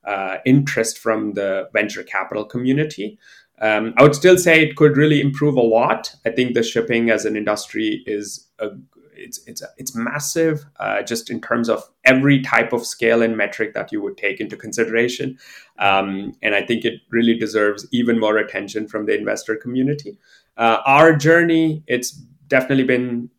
uh, 0.04 0.38
interest 0.46 0.98
from 0.98 1.34
the 1.34 1.68
venture 1.72 2.02
capital 2.02 2.44
community. 2.44 3.18
Um, 3.60 3.94
I 3.96 4.02
would 4.02 4.14
still 4.14 4.38
say 4.38 4.62
it 4.62 4.76
could 4.76 4.96
really 4.96 5.20
improve 5.20 5.56
a 5.56 5.60
lot. 5.60 6.14
I 6.24 6.30
think 6.30 6.54
the 6.54 6.62
shipping 6.62 7.10
as 7.10 7.24
an 7.24 7.36
industry 7.36 8.04
is 8.06 8.46
a, 8.58 8.68
it's 9.14 9.40
it's 9.46 9.62
it's 9.76 9.96
massive, 9.96 10.64
uh, 10.78 11.02
just 11.02 11.28
in 11.28 11.40
terms 11.40 11.68
of 11.68 11.82
every 12.04 12.40
type 12.40 12.72
of 12.72 12.86
scale 12.86 13.20
and 13.20 13.36
metric 13.36 13.74
that 13.74 13.90
you 13.90 14.00
would 14.00 14.16
take 14.16 14.40
into 14.40 14.56
consideration, 14.56 15.38
um, 15.78 16.34
and 16.40 16.54
I 16.54 16.62
think 16.62 16.84
it 16.84 17.00
really 17.10 17.36
deserves 17.36 17.86
even 17.90 18.20
more 18.20 18.38
attention 18.38 18.86
from 18.86 19.06
the 19.06 19.18
investor 19.18 19.56
community. 19.56 20.18
Uh, 20.56 20.78
our 20.86 21.16
journey, 21.16 21.82
it's 21.86 22.12
definitely 22.46 22.84
been 22.84 23.30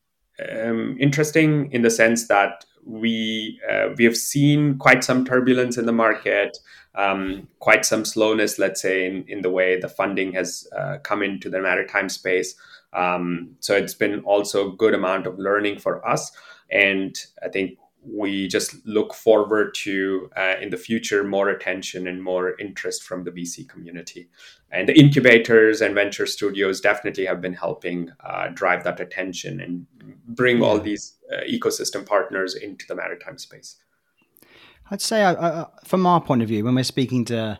um, 0.62 0.98
interesting 1.00 1.72
in 1.72 1.82
the 1.82 1.90
sense 1.90 2.28
that 2.28 2.66
we 2.86 3.60
uh, 3.70 3.90
we 3.98 4.04
have 4.06 4.18
seen 4.18 4.78
quite 4.78 5.04
some 5.04 5.26
turbulence 5.26 5.78
in 5.78 5.86
the 5.86 5.92
market, 5.92 6.58
um, 6.96 7.48
quite 7.60 7.86
some 7.86 8.06
slowness, 8.06 8.60
let's 8.60 8.82
say, 8.82 9.06
in, 9.06 9.26
in 9.28 9.42
the 9.42 9.50
way 9.50 9.80
the 9.80 9.90
funding 9.90 10.34
has 10.34 10.68
uh, 10.78 10.98
come 11.04 11.24
into 11.24 11.50
the 11.50 11.62
maritime 11.62 12.10
space. 12.10 12.56
Um, 12.94 13.56
so 13.60 13.76
it's 13.76 13.94
been 13.94 14.22
also 14.22 14.70
a 14.70 14.76
good 14.76 14.94
amount 14.94 15.28
of 15.28 15.38
learning 15.38 15.80
for 15.80 16.08
us, 16.08 16.32
and 16.72 17.16
I 17.44 17.50
think 17.50 17.78
we 18.04 18.48
just 18.48 18.86
look 18.86 19.14
forward 19.14 19.74
to 19.74 20.30
uh, 20.38 20.56
in 20.62 20.70
the 20.70 20.78
future 20.78 21.24
more 21.24 21.50
attention 21.50 22.08
and 22.08 22.24
more 22.24 22.58
interest 22.60 23.04
from 23.04 23.24
the 23.24 23.32
VC 23.32 23.68
community. 23.68 24.30
And 24.72 24.88
the 24.88 24.98
incubators 24.98 25.82
and 25.82 25.94
venture 25.94 26.26
studios 26.26 26.80
definitely 26.80 27.26
have 27.26 27.42
been 27.42 27.54
helping 27.54 28.12
uh, 28.24 28.50
drive 28.54 28.84
that 28.86 29.00
attention 29.00 29.60
and 29.60 29.86
bring 30.28 30.62
all 30.62 30.80
these 30.80 31.16
uh, 31.34 31.42
ecosystem 31.50 32.06
partners 32.06 32.56
into 32.56 32.86
the 32.88 32.96
maritime 32.96 33.38
space. 33.38 33.76
I'd 34.92 35.02
say, 35.02 35.24
uh, 35.24 35.34
uh, 35.34 35.66
from 35.84 36.06
our 36.06 36.22
point 36.22 36.42
of 36.42 36.48
view, 36.48 36.64
when 36.64 36.76
we're 36.76 36.84
speaking 36.84 37.26
to 37.26 37.60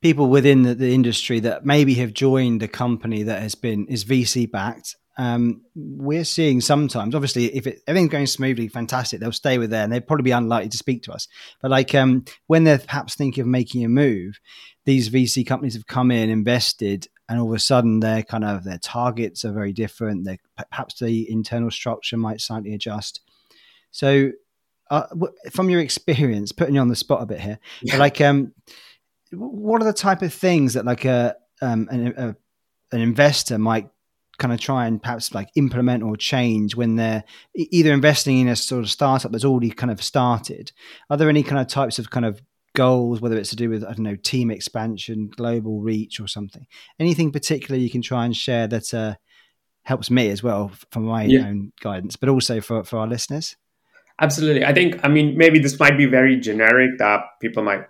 people 0.00 0.28
within 0.28 0.62
the, 0.62 0.74
the 0.74 0.94
industry 0.94 1.38
that 1.40 1.66
maybe 1.66 1.94
have 1.94 2.14
joined 2.14 2.62
a 2.62 2.68
company 2.68 3.22
that 3.24 3.42
has 3.42 3.54
been 3.54 3.86
is 3.86 4.04
VC 4.04 4.50
backed 4.50 4.96
um, 5.20 5.60
we're 5.74 6.24
seeing 6.24 6.62
sometimes, 6.62 7.14
obviously, 7.14 7.54
if 7.54 7.66
it, 7.66 7.82
everything's 7.86 8.10
going 8.10 8.26
smoothly, 8.26 8.68
fantastic, 8.68 9.20
they'll 9.20 9.32
stay 9.32 9.58
with 9.58 9.68
there 9.68 9.84
and 9.84 9.92
they'd 9.92 10.06
probably 10.06 10.22
be 10.22 10.30
unlikely 10.30 10.70
to 10.70 10.78
speak 10.78 11.02
to 11.02 11.12
us. 11.12 11.28
But 11.60 11.70
like 11.70 11.94
um, 11.94 12.24
when 12.46 12.64
they're 12.64 12.78
perhaps 12.78 13.16
thinking 13.16 13.42
of 13.42 13.46
making 13.46 13.84
a 13.84 13.88
move, 13.88 14.40
these 14.86 15.10
VC 15.10 15.46
companies 15.46 15.74
have 15.74 15.86
come 15.86 16.10
in, 16.10 16.30
invested, 16.30 17.06
and 17.28 17.38
all 17.38 17.50
of 17.50 17.54
a 17.54 17.58
sudden 17.58 18.00
their 18.00 18.22
kind 18.22 18.44
of 18.44 18.64
their 18.64 18.78
targets 18.78 19.44
are 19.44 19.52
very 19.52 19.74
different. 19.74 20.24
Their, 20.24 20.38
perhaps 20.70 20.98
the 20.98 21.30
internal 21.30 21.70
structure 21.70 22.16
might 22.16 22.40
slightly 22.40 22.72
adjust. 22.72 23.20
So, 23.90 24.30
uh, 24.90 25.02
from 25.50 25.68
your 25.68 25.80
experience, 25.80 26.50
putting 26.50 26.76
you 26.76 26.80
on 26.80 26.88
the 26.88 26.96
spot 26.96 27.22
a 27.22 27.26
bit 27.26 27.40
here, 27.40 27.58
yeah. 27.82 27.98
like 27.98 28.22
um, 28.22 28.54
what 29.32 29.82
are 29.82 29.84
the 29.84 29.92
type 29.92 30.22
of 30.22 30.32
things 30.32 30.72
that 30.74 30.86
like 30.86 31.04
a, 31.04 31.36
um, 31.60 31.88
an, 31.90 32.14
a 32.16 32.36
an 32.92 33.00
investor 33.02 33.58
might 33.58 33.90
kind 34.40 34.52
of 34.52 34.58
try 34.58 34.86
and 34.86 35.00
perhaps 35.00 35.34
like 35.34 35.50
implement 35.54 36.02
or 36.02 36.16
change 36.16 36.74
when 36.74 36.96
they're 36.96 37.22
either 37.54 37.92
investing 37.92 38.38
in 38.38 38.48
a 38.48 38.56
sort 38.56 38.82
of 38.82 38.90
startup 38.90 39.30
that's 39.30 39.44
already 39.44 39.70
kind 39.70 39.92
of 39.92 40.02
started? 40.02 40.72
Are 41.10 41.16
there 41.16 41.28
any 41.28 41.44
kind 41.44 41.60
of 41.60 41.68
types 41.68 42.00
of 42.00 42.10
kind 42.10 42.26
of 42.26 42.42
goals, 42.74 43.20
whether 43.20 43.36
it's 43.36 43.50
to 43.50 43.56
do 43.56 43.68
with, 43.68 43.84
I 43.84 43.88
don't 43.88 44.00
know, 44.00 44.16
team 44.16 44.50
expansion, 44.50 45.30
global 45.36 45.80
reach, 45.80 46.18
or 46.18 46.26
something? 46.26 46.66
Anything 46.98 47.30
particular 47.30 47.78
you 47.78 47.90
can 47.90 48.02
try 48.02 48.24
and 48.24 48.34
share 48.34 48.66
that 48.68 48.92
uh, 48.94 49.14
helps 49.82 50.10
me 50.10 50.30
as 50.30 50.42
well 50.42 50.72
for 50.90 51.00
my 51.00 51.24
yeah. 51.24 51.46
own 51.46 51.72
guidance, 51.80 52.16
but 52.16 52.30
also 52.30 52.60
for, 52.60 52.82
for 52.82 52.98
our 52.98 53.06
listeners? 53.06 53.56
Absolutely. 54.20 54.64
I 54.64 54.72
think, 54.72 54.98
I 55.04 55.08
mean, 55.08 55.36
maybe 55.36 55.58
this 55.58 55.78
might 55.78 55.96
be 55.96 56.06
very 56.06 56.40
generic 56.40 56.98
that 56.98 57.20
people 57.40 57.62
might 57.62 57.84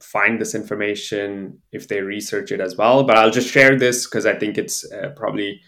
find 0.00 0.38
this 0.38 0.54
information 0.54 1.62
if 1.72 1.88
they 1.88 2.02
research 2.02 2.52
it 2.52 2.60
as 2.60 2.76
well, 2.76 3.04
but 3.04 3.16
I'll 3.16 3.30
just 3.30 3.48
share 3.50 3.78
this 3.78 4.06
because 4.06 4.26
I 4.26 4.34
think 4.34 4.58
it's 4.58 4.90
uh, 4.92 5.10
probably 5.16 5.60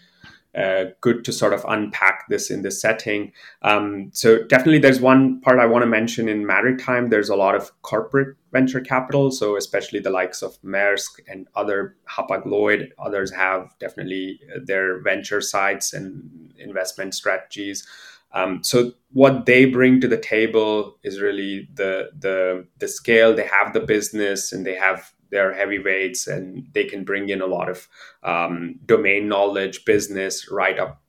uh, 0.55 0.85
good 1.01 1.23
to 1.25 1.31
sort 1.31 1.53
of 1.53 1.63
unpack 1.67 2.25
this 2.29 2.49
in 2.49 2.63
this 2.63 2.81
setting. 2.81 3.31
Um, 3.61 4.09
so 4.13 4.43
definitely, 4.43 4.79
there's 4.79 4.99
one 4.99 5.41
part 5.41 5.59
I 5.59 5.65
want 5.65 5.83
to 5.83 5.87
mention 5.87 6.27
in 6.27 6.45
maritime. 6.45 7.09
There's 7.09 7.29
a 7.29 7.35
lot 7.35 7.55
of 7.55 7.71
corporate 7.81 8.35
venture 8.51 8.81
capital, 8.81 9.31
so 9.31 9.55
especially 9.55 9.99
the 9.99 10.09
likes 10.09 10.41
of 10.41 10.59
Maersk 10.63 11.19
and 11.27 11.47
other 11.55 11.95
Hapag 12.09 12.45
Lloyd. 12.45 12.93
Others 12.97 13.31
have 13.33 13.69
definitely 13.79 14.39
their 14.63 15.01
venture 15.01 15.41
sites 15.41 15.93
and 15.93 16.51
investment 16.57 17.13
strategies. 17.13 17.87
Um, 18.31 18.63
so 18.63 18.93
what 19.11 19.45
they 19.45 19.65
bring 19.65 20.01
to 20.01 20.07
the 20.07 20.17
table 20.17 20.97
is 21.03 21.19
really 21.19 21.67
the 21.73 22.09
the 22.17 22.67
the 22.77 22.87
scale. 22.87 23.35
They 23.35 23.47
have 23.47 23.73
the 23.73 23.79
business 23.79 24.51
and 24.51 24.65
they 24.65 24.75
have 24.75 25.11
they're 25.31 25.53
heavyweights 25.53 26.27
and 26.27 26.67
they 26.73 26.85
can 26.85 27.03
bring 27.03 27.29
in 27.29 27.41
a 27.41 27.45
lot 27.45 27.69
of 27.69 27.87
um, 28.23 28.79
domain 28.85 29.27
knowledge, 29.27 29.85
business 29.85 30.49
right 30.51 30.79
up 30.79 31.01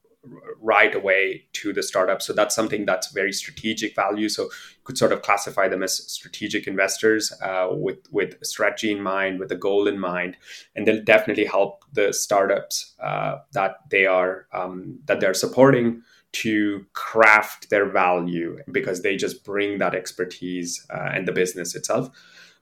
right 0.60 0.94
away 0.94 1.46
to 1.54 1.72
the 1.72 1.82
startup. 1.82 2.20
So 2.20 2.32
that's 2.32 2.54
something 2.54 2.84
that's 2.84 3.10
very 3.12 3.32
strategic 3.32 3.94
value. 3.94 4.28
So 4.28 4.44
you 4.44 4.84
could 4.84 4.98
sort 4.98 5.12
of 5.12 5.22
classify 5.22 5.68
them 5.68 5.82
as 5.82 5.96
strategic 6.12 6.66
investors 6.66 7.32
uh, 7.42 7.68
with 7.70 7.98
with 8.10 8.34
strategy 8.44 8.92
in 8.92 9.02
mind, 9.02 9.40
with 9.40 9.50
a 9.52 9.56
goal 9.56 9.88
in 9.88 9.98
mind, 9.98 10.36
and 10.76 10.86
they'll 10.86 11.02
definitely 11.02 11.46
help 11.46 11.84
the 11.92 12.12
startups 12.12 12.94
uh, 13.02 13.36
that 13.52 13.76
they 13.90 14.06
are 14.06 14.46
um, 14.52 14.98
that 15.06 15.20
they're 15.20 15.34
supporting 15.34 16.02
to 16.32 16.86
craft 16.92 17.70
their 17.70 17.90
value 17.90 18.58
because 18.70 19.02
they 19.02 19.16
just 19.16 19.44
bring 19.44 19.78
that 19.78 19.96
expertise 19.96 20.86
uh, 20.90 21.10
and 21.12 21.26
the 21.26 21.32
business 21.32 21.74
itself 21.74 22.08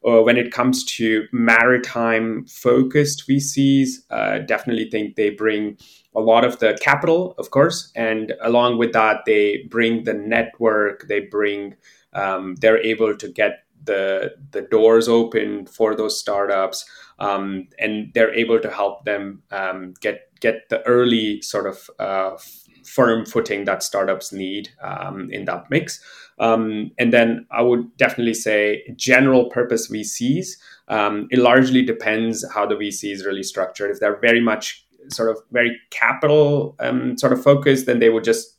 uh, 0.07 0.23
when 0.23 0.37
it 0.37 0.53
comes 0.53 0.85
to 0.85 1.27
maritime 1.33 2.45
focused 2.47 3.29
VCs, 3.29 3.89
uh, 4.11 4.39
definitely 4.39 4.89
think 4.91 5.17
they 5.17 5.31
bring 5.31 5.77
a 6.15 6.21
lot 6.21 6.45
of 6.45 6.59
the 6.59 6.79
capital, 6.81 7.35
of 7.39 7.51
course, 7.51 7.93
and 7.95 8.35
along 8.43 8.79
with 8.79 8.93
that, 8.93 9.25
they 9.27 9.67
bring 9.71 10.05
the 10.05 10.15
network. 10.15 11.07
They 11.09 11.21
bring, 11.21 11.75
um, 12.13 12.57
they're 12.57 12.83
able 12.83 13.17
to 13.17 13.29
get 13.29 13.65
the 13.85 14.35
the 14.51 14.63
doors 14.63 15.09
open 15.09 15.67
for 15.67 15.95
those 15.95 16.19
startups, 16.19 16.85
um, 17.19 17.69
and 17.79 18.13
they're 18.15 18.35
able 18.35 18.61
to 18.61 18.71
help 18.71 19.05
them 19.05 19.43
um, 19.51 19.95
get 20.01 20.29
get 20.41 20.69
the 20.69 20.83
early 20.87 21.43
sort 21.43 21.67
of 21.67 21.91
uh, 21.99 22.37
firm 22.85 23.25
footing 23.25 23.65
that 23.65 23.83
startups 23.83 24.33
need 24.33 24.71
um, 24.83 25.29
in 25.31 25.45
that 25.47 25.71
mix. 25.71 26.01
Um, 26.39 26.91
and 26.99 27.13
then 27.13 27.47
I 27.51 27.63
would 27.63 27.97
definitely 27.97 28.35
say 28.35 28.85
general 28.97 29.51
purpose 29.51 29.91
VCs. 29.91 30.49
Um, 30.89 31.27
it 31.31 31.39
largely 31.39 31.83
depends 31.83 32.45
how 32.53 32.67
the 32.67 32.77
VC 32.77 33.13
is 33.13 33.25
really 33.25 33.43
structured. 33.43 33.91
If 33.91 34.01
they're 34.01 34.21
very 34.21 34.41
much 34.41 34.87
sort 35.11 35.31
of 35.31 35.39
very 35.51 35.77
capital 35.91 36.77
um, 36.81 37.17
sort 37.17 37.33
of 37.33 37.43
focused, 37.43 37.87
then 37.87 37.99
they 37.99 38.09
would 38.09 38.25
just 38.25 38.57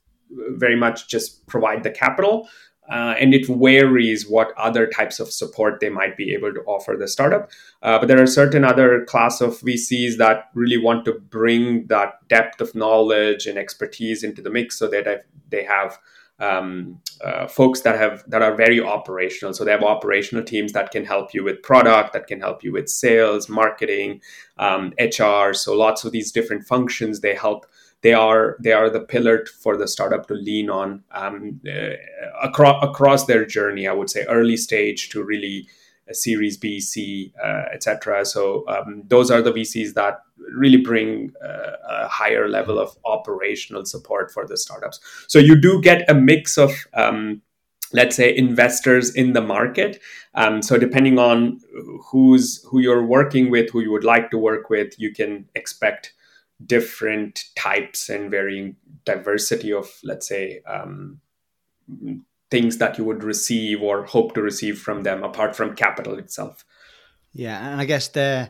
very 0.51 0.75
much 0.75 1.07
just 1.07 1.45
provide 1.47 1.83
the 1.83 1.91
capital. 1.91 2.47
Uh, 2.89 3.13
and 3.19 3.33
it 3.33 3.45
varies 3.47 4.27
what 4.27 4.51
other 4.57 4.87
types 4.87 5.19
of 5.19 5.31
support 5.31 5.79
they 5.79 5.89
might 5.89 6.17
be 6.17 6.33
able 6.33 6.53
to 6.53 6.61
offer 6.61 6.95
the 6.97 7.07
startup. 7.07 7.51
Uh, 7.83 7.99
but 7.99 8.07
there 8.07 8.21
are 8.21 8.27
certain 8.27 8.63
other 8.63 9.05
class 9.05 9.41
of 9.41 9.59
VCs 9.59 10.17
that 10.17 10.49
really 10.55 10.77
want 10.77 11.05
to 11.05 11.13
bring 11.13 11.85
that 11.87 12.27
depth 12.27 12.61
of 12.61 12.73
knowledge 12.73 13.45
and 13.45 13.57
expertise 13.57 14.23
into 14.23 14.41
the 14.41 14.49
mix 14.49 14.77
so 14.77 14.87
that 14.87 15.25
they 15.49 15.63
have 15.63 15.99
um, 16.39 17.01
uh, 17.23 17.47
folks 17.47 17.81
that 17.81 17.97
have 17.97 18.23
that 18.27 18.41
are 18.41 18.55
very 18.55 18.81
operational. 18.81 19.53
So 19.53 19.65
they 19.65 19.71
have 19.71 19.83
operational 19.83 20.43
teams 20.43 20.71
that 20.71 20.91
can 20.91 21.05
help 21.05 21.33
you 21.33 21.43
with 21.43 21.61
product, 21.61 22.13
that 22.13 22.27
can 22.27 22.39
help 22.39 22.63
you 22.63 22.71
with 22.71 22.89
sales, 22.89 23.49
marketing, 23.49 24.21
um, 24.57 24.93
HR. 24.99 25.53
So 25.53 25.75
lots 25.75 26.05
of 26.05 26.11
these 26.11 26.31
different 26.31 26.65
functions 26.65 27.19
they 27.19 27.35
help. 27.35 27.65
They 28.01 28.13
are 28.13 28.55
they 28.59 28.71
are 28.71 28.89
the 28.89 29.01
pillar 29.01 29.45
for 29.61 29.75
the 29.77 29.87
startup 29.87 30.27
to 30.27 30.33
lean 30.33 30.69
on 30.69 31.03
um, 31.11 31.59
uh, 31.67 31.95
across 32.41 32.83
across 32.83 33.25
their 33.25 33.45
journey. 33.45 33.87
I 33.87 33.93
would 33.93 34.09
say 34.09 34.25
early 34.25 34.57
stage 34.57 35.09
to 35.09 35.23
really 35.23 35.67
Series 36.11 36.57
B, 36.57 36.79
C, 36.79 37.33
uh, 37.43 37.63
etc. 37.73 38.25
So 38.25 38.67
um, 38.67 39.03
those 39.07 39.29
are 39.29 39.41
the 39.41 39.51
VCs 39.51 39.93
that 39.93 40.21
really 40.55 40.77
bring 40.77 41.31
uh, 41.43 41.73
a 41.87 42.07
higher 42.07 42.47
level 42.47 42.79
of 42.79 42.97
operational 43.05 43.85
support 43.85 44.31
for 44.31 44.47
the 44.47 44.57
startups. 44.57 44.99
So 45.27 45.37
you 45.37 45.55
do 45.55 45.81
get 45.81 46.09
a 46.09 46.13
mix 46.13 46.57
of 46.57 46.71
um, 46.93 47.41
let's 47.91 48.15
say 48.15 48.35
investors 48.35 49.13
in 49.15 49.33
the 49.33 49.41
market 49.41 49.99
um, 50.35 50.61
so 50.61 50.77
depending 50.77 51.17
on 51.17 51.59
who's 52.11 52.63
who 52.65 52.79
you're 52.79 53.03
working 53.03 53.49
with 53.49 53.69
who 53.71 53.79
you 53.79 53.91
would 53.91 54.03
like 54.03 54.29
to 54.29 54.37
work 54.37 54.69
with 54.69 54.93
you 54.99 55.11
can 55.11 55.45
expect 55.55 56.13
different 56.65 57.45
types 57.55 58.09
and 58.09 58.29
varying 58.29 58.75
diversity 59.05 59.71
of 59.71 59.89
let's 60.03 60.27
say 60.27 60.61
um, 60.67 61.21
things 62.51 62.77
that 62.77 62.97
you 62.97 63.03
would 63.03 63.23
receive 63.23 63.81
or 63.81 64.05
hope 64.05 64.33
to 64.33 64.41
receive 64.41 64.79
from 64.79 65.03
them 65.03 65.23
apart 65.23 65.55
from 65.55 65.75
capital 65.75 66.17
itself. 66.17 66.65
Yeah, 67.31 67.71
and 67.71 67.79
I 67.79 67.85
guess 67.85 68.07
their 68.07 68.49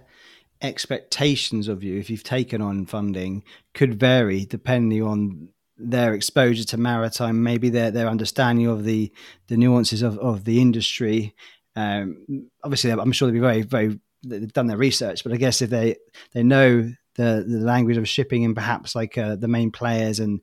expectations 0.61 1.67
of 1.67 1.83
you, 1.83 1.99
if 1.99 2.09
you've 2.09 2.23
taken 2.23 2.61
on 2.61 2.85
funding, 2.85 3.43
could 3.73 3.99
vary 3.99 4.45
depending 4.45 5.03
on 5.03 5.49
their 5.77 6.13
exposure 6.13 6.65
to 6.65 6.77
maritime, 6.77 7.43
maybe 7.43 7.69
their 7.69 7.91
their 7.91 8.07
understanding 8.07 8.67
of 8.67 8.83
the 8.83 9.11
the 9.47 9.57
nuances 9.57 10.01
of, 10.01 10.17
of 10.19 10.45
the 10.45 10.61
industry. 10.61 11.35
Um, 11.75 12.49
obviously, 12.63 12.91
I'm 12.91 13.11
sure 13.11 13.27
they'll 13.27 13.33
be 13.33 13.39
very 13.39 13.61
very 13.61 13.99
they've 14.25 14.51
done 14.51 14.67
their 14.67 14.77
research, 14.77 15.23
but 15.23 15.33
I 15.33 15.37
guess 15.37 15.61
if 15.61 15.69
they 15.69 15.97
they 16.33 16.43
know 16.43 16.91
the 17.19 17.43
the 17.45 17.59
language 17.59 17.97
of 17.97 18.07
shipping 18.07 18.45
and 18.45 18.55
perhaps 18.55 18.95
like 18.95 19.17
uh, 19.17 19.35
the 19.35 19.47
main 19.47 19.71
players 19.71 20.19
and 20.19 20.39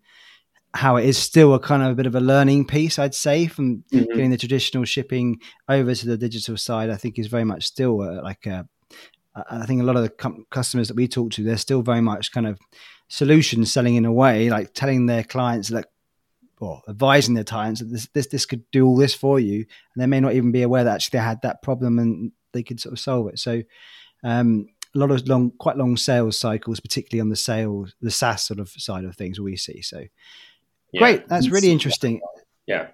how 0.74 0.96
it 0.96 1.06
is 1.06 1.16
still 1.16 1.54
a 1.54 1.58
kind 1.58 1.82
of 1.82 1.92
a 1.92 1.94
bit 1.94 2.06
of 2.06 2.14
a 2.14 2.20
learning 2.20 2.66
piece, 2.66 2.98
I'd 2.98 3.14
say, 3.14 3.46
from 3.46 3.82
mm-hmm. 3.90 4.04
getting 4.04 4.30
the 4.30 4.36
traditional 4.36 4.84
shipping 4.84 5.40
over 5.70 5.94
to 5.94 6.06
the 6.06 6.18
digital 6.18 6.58
side. 6.58 6.90
I 6.90 6.96
think 6.96 7.18
is 7.18 7.28
very 7.28 7.44
much 7.44 7.64
still 7.64 8.02
uh, 8.02 8.22
like 8.22 8.46
a. 8.46 8.68
I 9.50 9.66
think 9.66 9.82
a 9.82 9.84
lot 9.84 9.96
of 9.96 10.02
the 10.02 10.08
com- 10.08 10.46
customers 10.50 10.88
that 10.88 10.96
we 10.96 11.08
talk 11.08 11.30
to, 11.32 11.44
they're 11.44 11.58
still 11.58 11.82
very 11.82 12.00
much 12.00 12.32
kind 12.32 12.46
of 12.46 12.58
solution 13.08 13.66
selling 13.66 13.96
in 13.96 14.06
a 14.06 14.12
way, 14.12 14.48
like 14.48 14.72
telling 14.72 15.04
their 15.04 15.24
clients 15.24 15.68
that 15.68 15.88
or 16.58 16.80
advising 16.88 17.34
their 17.34 17.44
clients 17.44 17.80
that 17.80 17.90
this, 17.90 18.08
this 18.14 18.26
this 18.28 18.46
could 18.46 18.64
do 18.70 18.86
all 18.86 18.96
this 18.96 19.14
for 19.14 19.40
you, 19.40 19.56
and 19.56 20.02
they 20.02 20.06
may 20.06 20.20
not 20.20 20.34
even 20.34 20.52
be 20.52 20.62
aware 20.62 20.84
that 20.84 20.94
actually 20.94 21.18
they 21.18 21.24
had 21.24 21.42
that 21.42 21.62
problem 21.62 21.98
and 21.98 22.32
they 22.52 22.62
could 22.62 22.80
sort 22.80 22.92
of 22.92 23.00
solve 23.00 23.28
it. 23.28 23.38
So, 23.38 23.62
um, 24.24 24.68
a 24.96 24.98
lot 24.98 25.10
of 25.10 25.26
long, 25.28 25.52
quite 25.58 25.76
long 25.76 25.96
sales 25.96 26.38
cycles, 26.38 26.80
particularly 26.80 27.20
on 27.20 27.28
the 27.28 27.36
sales, 27.36 27.94
the 28.00 28.10
SaaS 28.10 28.46
sort 28.46 28.58
of 28.58 28.70
side 28.70 29.04
of 29.04 29.14
things, 29.14 29.38
we 29.38 29.56
see. 29.56 29.82
So, 29.82 30.04
yeah. 30.92 30.98
great, 30.98 31.28
that's 31.28 31.50
really 31.50 31.70
interesting. 31.70 32.20
Yeah. 32.66 32.88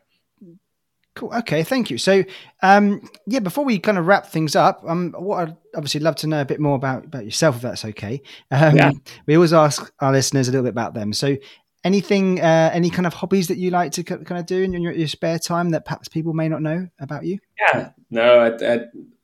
Cool. 1.15 1.33
Okay, 1.35 1.63
thank 1.63 1.91
you. 1.91 1.99
So, 1.99 2.25
um, 2.63 3.07
yeah, 3.27 3.41
before 3.41 3.65
we 3.65 3.79
kind 3.79 3.99
of 3.99 4.07
wrap 4.07 4.27
things 4.27 4.57
up, 4.57 4.83
um, 4.87 5.15
what 5.19 5.49
I'd 5.49 5.57
obviously 5.77 6.01
love 6.01 6.17
to 6.17 6.27
know 6.27 6.41
a 6.41 6.45
bit 6.47 6.59
more 6.59 6.75
about 6.75 7.05
about 7.05 7.27
yourself, 7.27 7.57
if 7.57 7.63
that's 7.63 7.85
okay. 7.85 8.23
Um, 8.51 8.77
yeah. 8.77 8.93
We 9.27 9.35
always 9.35 9.53
ask 9.53 9.93
our 10.01 10.11
listeners 10.11 10.49
a 10.49 10.53
little 10.53 10.65
bit 10.65 10.71
about 10.71 10.95
them. 10.95 11.13
So, 11.13 11.37
anything, 11.85 12.41
uh, 12.41 12.71
any 12.73 12.89
kind 12.89 13.07
of 13.07 13.13
hobbies 13.13 13.49
that 13.49 13.59
you 13.59 13.71
like 13.71 13.93
to 13.93 14.05
kind 14.05 14.39
of 14.39 14.47
do 14.47 14.63
in 14.63 14.73
your, 14.73 14.93
your, 14.93 15.09
spare 15.09 15.39
time 15.39 15.71
that 15.71 15.85
perhaps 15.85 16.09
people 16.09 16.33
may 16.33 16.49
not 16.49 16.63
know 16.63 16.89
about 16.99 17.27
you? 17.27 17.39
Yeah, 17.61 17.91
no, 18.11 18.39
I, 18.39 18.75
I, 18.75 18.79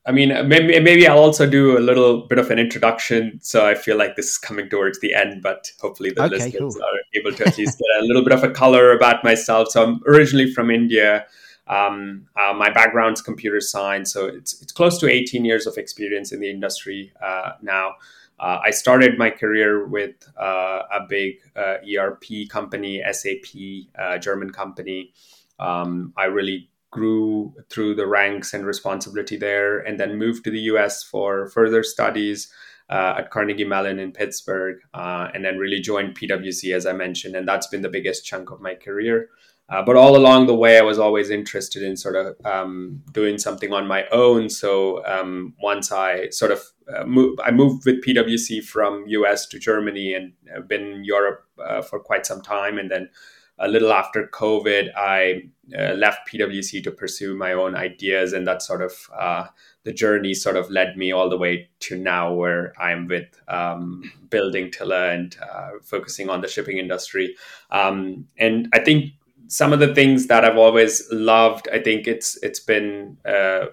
I 0.08 0.10
mean, 0.10 0.30
maybe, 0.48 0.80
maybe 0.80 1.06
I'll 1.06 1.18
also 1.18 1.48
do 1.48 1.76
a 1.76 1.80
little 1.80 2.26
bit 2.26 2.38
of 2.38 2.50
an 2.50 2.58
introduction. 2.58 3.38
So 3.42 3.66
I 3.66 3.74
feel 3.74 3.98
like 3.98 4.16
this 4.16 4.30
is 4.30 4.38
coming 4.38 4.70
towards 4.70 4.98
the 5.00 5.12
end, 5.12 5.42
but 5.42 5.70
hopefully 5.82 6.12
the 6.16 6.24
okay, 6.24 6.36
listeners 6.36 6.76
cool. 6.76 6.82
are 6.82 6.98
able 7.14 7.36
to 7.36 7.46
at 7.46 7.58
least 7.58 7.78
get 7.78 8.02
a 8.02 8.06
little 8.06 8.24
bit 8.24 8.32
of 8.32 8.42
a 8.42 8.50
color 8.50 8.92
about 8.92 9.22
myself. 9.22 9.68
So 9.68 9.84
I'm 9.84 10.00
originally 10.06 10.50
from 10.50 10.70
India. 10.70 11.26
Um, 11.66 12.26
uh, 12.36 12.54
my 12.54 12.70
background's 12.70 13.20
computer 13.20 13.60
science, 13.60 14.10
so 14.10 14.24
it's 14.24 14.62
it's 14.62 14.72
close 14.72 14.96
to 15.00 15.10
18 15.10 15.44
years 15.44 15.66
of 15.66 15.76
experience 15.76 16.32
in 16.32 16.40
the 16.40 16.50
industry 16.50 17.12
uh, 17.22 17.52
now. 17.60 17.96
Uh, 18.40 18.60
I 18.64 18.70
started 18.70 19.18
my 19.18 19.28
career 19.28 19.86
with 19.86 20.14
uh, 20.40 20.84
a 20.90 21.00
big 21.06 21.40
uh, 21.54 21.74
ERP 21.84 22.48
company, 22.48 23.02
SAP, 23.12 23.90
uh, 23.98 24.16
German 24.16 24.52
company. 24.52 25.12
Um, 25.58 26.14
I 26.16 26.24
really 26.26 26.70
grew 26.90 27.54
through 27.70 27.94
the 27.94 28.06
ranks 28.06 28.54
and 28.54 28.66
responsibility 28.66 29.36
there, 29.36 29.78
and 29.78 29.98
then 29.98 30.18
moved 30.18 30.44
to 30.44 30.50
the 30.50 30.60
US 30.72 31.02
for 31.02 31.48
further 31.50 31.82
studies 31.82 32.52
uh, 32.90 33.16
at 33.18 33.30
Carnegie 33.30 33.64
Mellon 33.64 33.98
in 33.98 34.12
Pittsburgh, 34.12 34.78
uh, 34.94 35.28
and 35.34 35.44
then 35.44 35.58
really 35.58 35.80
joined 35.80 36.18
PwC, 36.18 36.74
as 36.74 36.86
I 36.86 36.92
mentioned. 36.92 37.36
And 37.36 37.46
that's 37.46 37.66
been 37.66 37.82
the 37.82 37.88
biggest 37.88 38.24
chunk 38.24 38.50
of 38.50 38.60
my 38.60 38.74
career. 38.74 39.28
Uh, 39.70 39.82
but 39.82 39.96
all 39.96 40.16
along 40.16 40.46
the 40.46 40.54
way, 40.54 40.78
I 40.78 40.82
was 40.82 40.98
always 40.98 41.28
interested 41.28 41.82
in 41.82 41.94
sort 41.94 42.16
of 42.16 42.34
um, 42.46 43.02
doing 43.12 43.36
something 43.36 43.70
on 43.74 43.86
my 43.86 44.06
own. 44.10 44.48
So 44.48 45.04
um, 45.04 45.54
once 45.62 45.92
I 45.92 46.30
sort 46.30 46.52
of 46.52 46.62
uh, 46.94 47.04
moved, 47.04 47.38
I 47.44 47.50
moved 47.50 47.84
with 47.84 48.02
PwC 48.02 48.64
from 48.64 49.04
US 49.08 49.46
to 49.48 49.58
Germany 49.58 50.14
and 50.14 50.32
been 50.66 50.86
in 50.86 51.04
Europe 51.04 51.44
uh, 51.62 51.82
for 51.82 52.00
quite 52.00 52.24
some 52.24 52.40
time. 52.40 52.78
And 52.78 52.90
then 52.90 53.10
a 53.58 53.68
little 53.68 53.92
after 53.92 54.26
COVID, 54.26 54.90
I 54.96 55.48
uh, 55.76 55.94
left 55.94 56.28
PwC 56.30 56.82
to 56.84 56.90
pursue 56.90 57.36
my 57.36 57.52
own 57.52 57.74
ideas. 57.74 58.32
And 58.32 58.46
that 58.46 58.62
sort 58.62 58.82
of 58.82 59.10
uh, 59.16 59.46
the 59.84 59.92
journey 59.92 60.34
sort 60.34 60.56
of 60.56 60.70
led 60.70 60.96
me 60.96 61.12
all 61.12 61.28
the 61.28 61.38
way 61.38 61.68
to 61.80 61.96
now 61.96 62.32
where 62.32 62.72
I'm 62.80 63.06
with 63.06 63.40
um, 63.48 64.10
building 64.30 64.70
Tilla 64.70 65.12
and 65.12 65.36
uh, 65.42 65.70
focusing 65.82 66.30
on 66.30 66.40
the 66.40 66.48
shipping 66.48 66.78
industry. 66.78 67.36
Um, 67.70 68.26
and 68.38 68.68
I 68.72 68.78
think 68.78 69.12
some 69.48 69.72
of 69.72 69.80
the 69.80 69.94
things 69.94 70.26
that 70.26 70.44
I've 70.44 70.58
always 70.58 71.06
loved, 71.10 71.68
I 71.72 71.78
think 71.78 72.06
it's 72.06 72.36
it's 72.42 72.60
been 72.60 73.16
uh, 73.24 73.66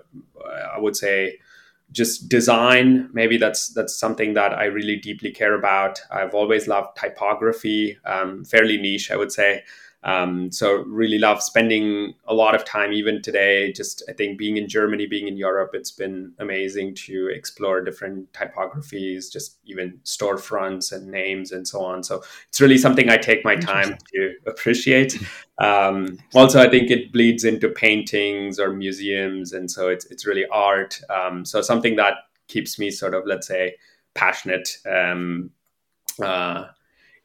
I 0.74 0.80
would 0.80 0.96
say 0.96 1.40
just 1.96 2.30
design. 2.30 3.10
Maybe 3.14 3.38
that's 3.38 3.70
that's 3.70 3.98
something 3.98 4.34
that 4.34 4.54
I 4.54 4.66
really 4.66 4.98
deeply 4.98 5.32
care 5.32 5.56
about. 5.56 6.02
I've 6.12 6.36
always 6.36 6.68
loved 6.68 6.98
typography, 6.98 7.98
um, 8.06 8.44
fairly 8.44 8.78
niche, 8.78 9.10
I 9.12 9.16
would 9.16 9.32
say. 9.32 9.64
Um, 10.06 10.52
so 10.52 10.84
really 10.84 11.18
love 11.18 11.42
spending 11.42 12.14
a 12.28 12.34
lot 12.34 12.54
of 12.54 12.64
time 12.64 12.94
even 12.94 13.24
today. 13.24 13.74
Just 13.74 14.04
I 14.08 14.14
think 14.14 14.38
being 14.38 14.56
in 14.56 14.70
Germany, 14.70 15.08
being 15.08 15.28
in 15.28 15.36
Europe, 15.36 15.72
it's 15.74 15.90
been 15.90 16.32
amazing 16.38 16.94
to 17.06 17.30
explore 17.30 17.84
different 17.84 18.32
typographies, 18.32 19.32
just 19.32 19.58
even 19.66 20.00
storefronts 20.04 20.92
and 20.92 21.08
names 21.08 21.52
and 21.52 21.68
so 21.68 21.84
on. 21.84 22.04
So 22.04 22.24
it's 22.48 22.62
really 22.62 22.78
something 22.78 23.10
I 23.10 23.18
take 23.18 23.44
my 23.44 23.56
time 23.56 23.98
to 24.14 24.34
appreciate. 24.46 25.18
Um, 25.58 26.20
also, 26.36 26.62
I 26.62 26.70
think 26.70 26.92
it 26.92 27.12
bleeds 27.12 27.44
into 27.44 27.70
paintings 27.70 28.60
or 28.60 28.74
museums, 28.74 29.54
and 29.54 29.70
so 29.72 29.90
it's 29.90 30.06
it's 30.06 30.28
really 30.28 30.46
art. 30.52 31.02
Um, 31.10 31.44
so 31.46 31.64
something 31.64 31.96
that 31.96 32.14
keeps 32.48 32.78
me 32.78 32.92
sort 32.92 33.16
of 33.16 33.24
let's 33.26 33.48
say 33.48 33.76
passionate. 34.14 34.78
Um, 34.86 35.50
uh, 36.22 36.66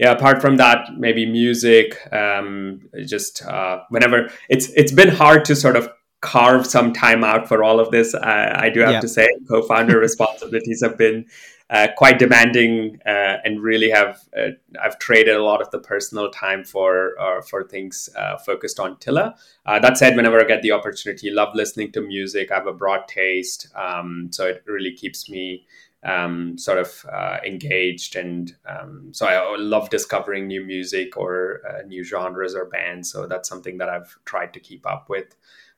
yeah 0.01 0.13
apart 0.13 0.41
from 0.41 0.57
that 0.57 0.89
maybe 0.97 1.27
music 1.27 1.97
um, 2.13 2.81
just 3.07 3.45
uh, 3.45 3.81
whenever 3.91 4.31
it's 4.49 4.71
it's 4.71 4.93
been 4.93 5.11
hard 5.11 5.45
to 5.45 5.55
sort 5.55 5.77
of 5.77 5.89
carve 6.23 6.67
some 6.67 6.93
time 6.93 7.23
out 7.23 7.47
for 7.47 7.63
all 7.63 7.79
of 7.79 7.91
this 7.91 8.15
uh, 8.15 8.57
i 8.57 8.69
do 8.69 8.81
have 8.81 8.93
yeah. 8.93 9.01
to 9.01 9.09
say 9.09 9.29
co-founder 9.49 9.99
responsibilities 10.09 10.83
have 10.83 10.97
been 10.99 11.25
uh, 11.71 11.87
quite 11.97 12.19
demanding 12.19 12.99
uh, 13.07 13.37
and 13.45 13.63
really 13.63 13.91
have 13.91 14.19
uh, 14.37 14.49
I've 14.83 14.99
traded 14.99 15.37
a 15.37 15.45
lot 15.45 15.63
of 15.63 15.71
the 15.71 15.79
personal 15.79 16.29
time 16.29 16.65
for 16.65 17.15
uh, 17.21 17.43
for 17.43 17.63
things 17.63 18.09
uh, 18.17 18.39
focused 18.39 18.81
on 18.81 18.97
Tilla. 18.97 19.37
that 19.67 19.97
said, 19.97 20.17
whenever 20.17 20.41
I 20.41 20.45
get 20.49 20.63
the 20.63 20.73
opportunity, 20.73 21.31
love 21.31 21.55
listening 21.55 21.93
to 21.93 22.01
music. 22.01 22.51
I 22.51 22.57
have 22.57 22.67
a 22.67 22.73
broad 22.73 23.07
taste, 23.07 23.69
um, 23.77 24.31
so 24.33 24.47
it 24.47 24.65
really 24.67 24.93
keeps 24.93 25.31
me 25.31 25.65
um, 26.03 26.57
sort 26.57 26.79
of 26.79 27.05
uh, 27.13 27.39
engaged. 27.47 28.17
And 28.17 28.55
um, 28.67 29.11
so 29.13 29.27
I 29.27 29.57
love 29.59 29.91
discovering 29.91 30.47
new 30.47 30.65
music 30.65 31.17
or 31.17 31.61
uh, 31.69 31.83
new 31.87 32.05
genres 32.05 32.55
or 32.55 32.67
bands. 32.67 33.11
So 33.11 33.27
that's 33.27 33.49
something 33.49 33.79
that 33.79 33.89
I've 33.89 34.19
tried 34.25 34.55
to 34.55 34.61
keep 34.61 34.87
up 34.87 35.09
with. 35.09 35.35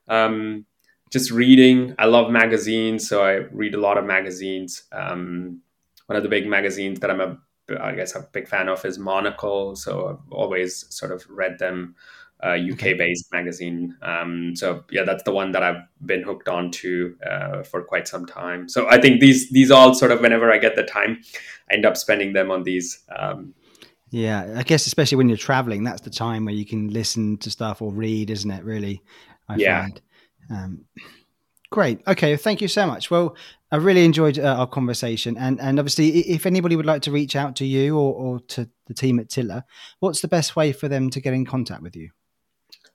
Um, 0.07 0.65
just 1.11 1.31
reading. 1.31 1.93
I 1.99 2.05
love 2.05 2.31
magazines. 2.31 3.07
So 3.07 3.23
I 3.23 3.33
read 3.51 3.75
a 3.75 3.79
lot 3.79 3.97
of 3.97 4.05
magazines. 4.05 4.83
Um, 4.91 5.61
one 6.07 6.17
of 6.17 6.23
the 6.23 6.29
big 6.29 6.47
magazines 6.47 6.99
that 6.99 7.11
I'm 7.11 7.21
a 7.21 7.37
I 7.79 7.95
guess 7.95 8.15
a 8.15 8.27
big 8.31 8.47
fan 8.47 8.67
of 8.67 8.83
is 8.83 8.99
Monocle. 8.99 9.75
So 9.75 10.09
I've 10.09 10.31
always 10.31 10.85
sort 10.93 11.11
of 11.11 11.25
read 11.29 11.59
them 11.59 11.95
uh, 12.43 12.57
UK 12.71 12.97
based 12.97 13.31
magazine. 13.31 13.95
Um, 14.01 14.55
so 14.55 14.83
yeah, 14.91 15.03
that's 15.03 15.23
the 15.23 15.31
one 15.31 15.51
that 15.53 15.63
I've 15.63 15.81
been 16.05 16.23
hooked 16.23 16.49
on 16.49 16.71
to 16.71 17.15
uh, 17.25 17.63
for 17.63 17.83
quite 17.83 18.07
some 18.07 18.25
time. 18.25 18.67
So 18.67 18.87
I 18.89 18.99
think 18.99 19.21
these 19.21 19.49
these 19.51 19.71
all 19.71 19.93
sort 19.93 20.11
of 20.11 20.19
whenever 20.19 20.51
I 20.51 20.57
get 20.57 20.75
the 20.75 20.83
time, 20.83 21.21
I 21.69 21.75
end 21.75 21.85
up 21.85 21.95
spending 21.95 22.33
them 22.33 22.51
on 22.51 22.63
these. 22.63 22.99
Um, 23.17 23.53
yeah, 24.09 24.55
I 24.57 24.63
guess 24.63 24.85
especially 24.85 25.17
when 25.17 25.29
you're 25.29 25.37
traveling, 25.37 25.83
that's 25.83 26.01
the 26.01 26.09
time 26.09 26.45
where 26.45 26.53
you 26.53 26.65
can 26.65 26.89
listen 26.89 27.37
to 27.37 27.49
stuff 27.49 27.81
or 27.81 27.91
read, 27.91 28.29
isn't 28.29 28.51
it? 28.51 28.63
Really, 28.63 29.01
I 29.47 29.55
yeah. 29.55 29.81
find. 29.81 30.01
Um, 30.51 30.85
great. 31.71 32.01
Okay, 32.05 32.35
thank 32.35 32.61
you 32.61 32.67
so 32.67 32.85
much. 32.85 33.09
Well, 33.09 33.35
I 33.71 33.77
really 33.77 34.05
enjoyed 34.05 34.37
uh, 34.37 34.55
our 34.59 34.67
conversation, 34.67 35.37
and 35.37 35.59
and 35.61 35.79
obviously, 35.79 36.09
if 36.29 36.45
anybody 36.45 36.75
would 36.75 36.85
like 36.85 37.03
to 37.03 37.11
reach 37.11 37.35
out 37.35 37.55
to 37.55 37.65
you 37.65 37.97
or, 37.97 38.13
or 38.13 38.39
to 38.49 38.69
the 38.87 38.93
team 38.93 39.19
at 39.19 39.29
Tilla, 39.29 39.63
what's 39.99 40.21
the 40.21 40.27
best 40.27 40.57
way 40.57 40.73
for 40.73 40.89
them 40.89 41.09
to 41.09 41.21
get 41.21 41.33
in 41.33 41.45
contact 41.45 41.81
with 41.81 41.95
you? 41.95 42.09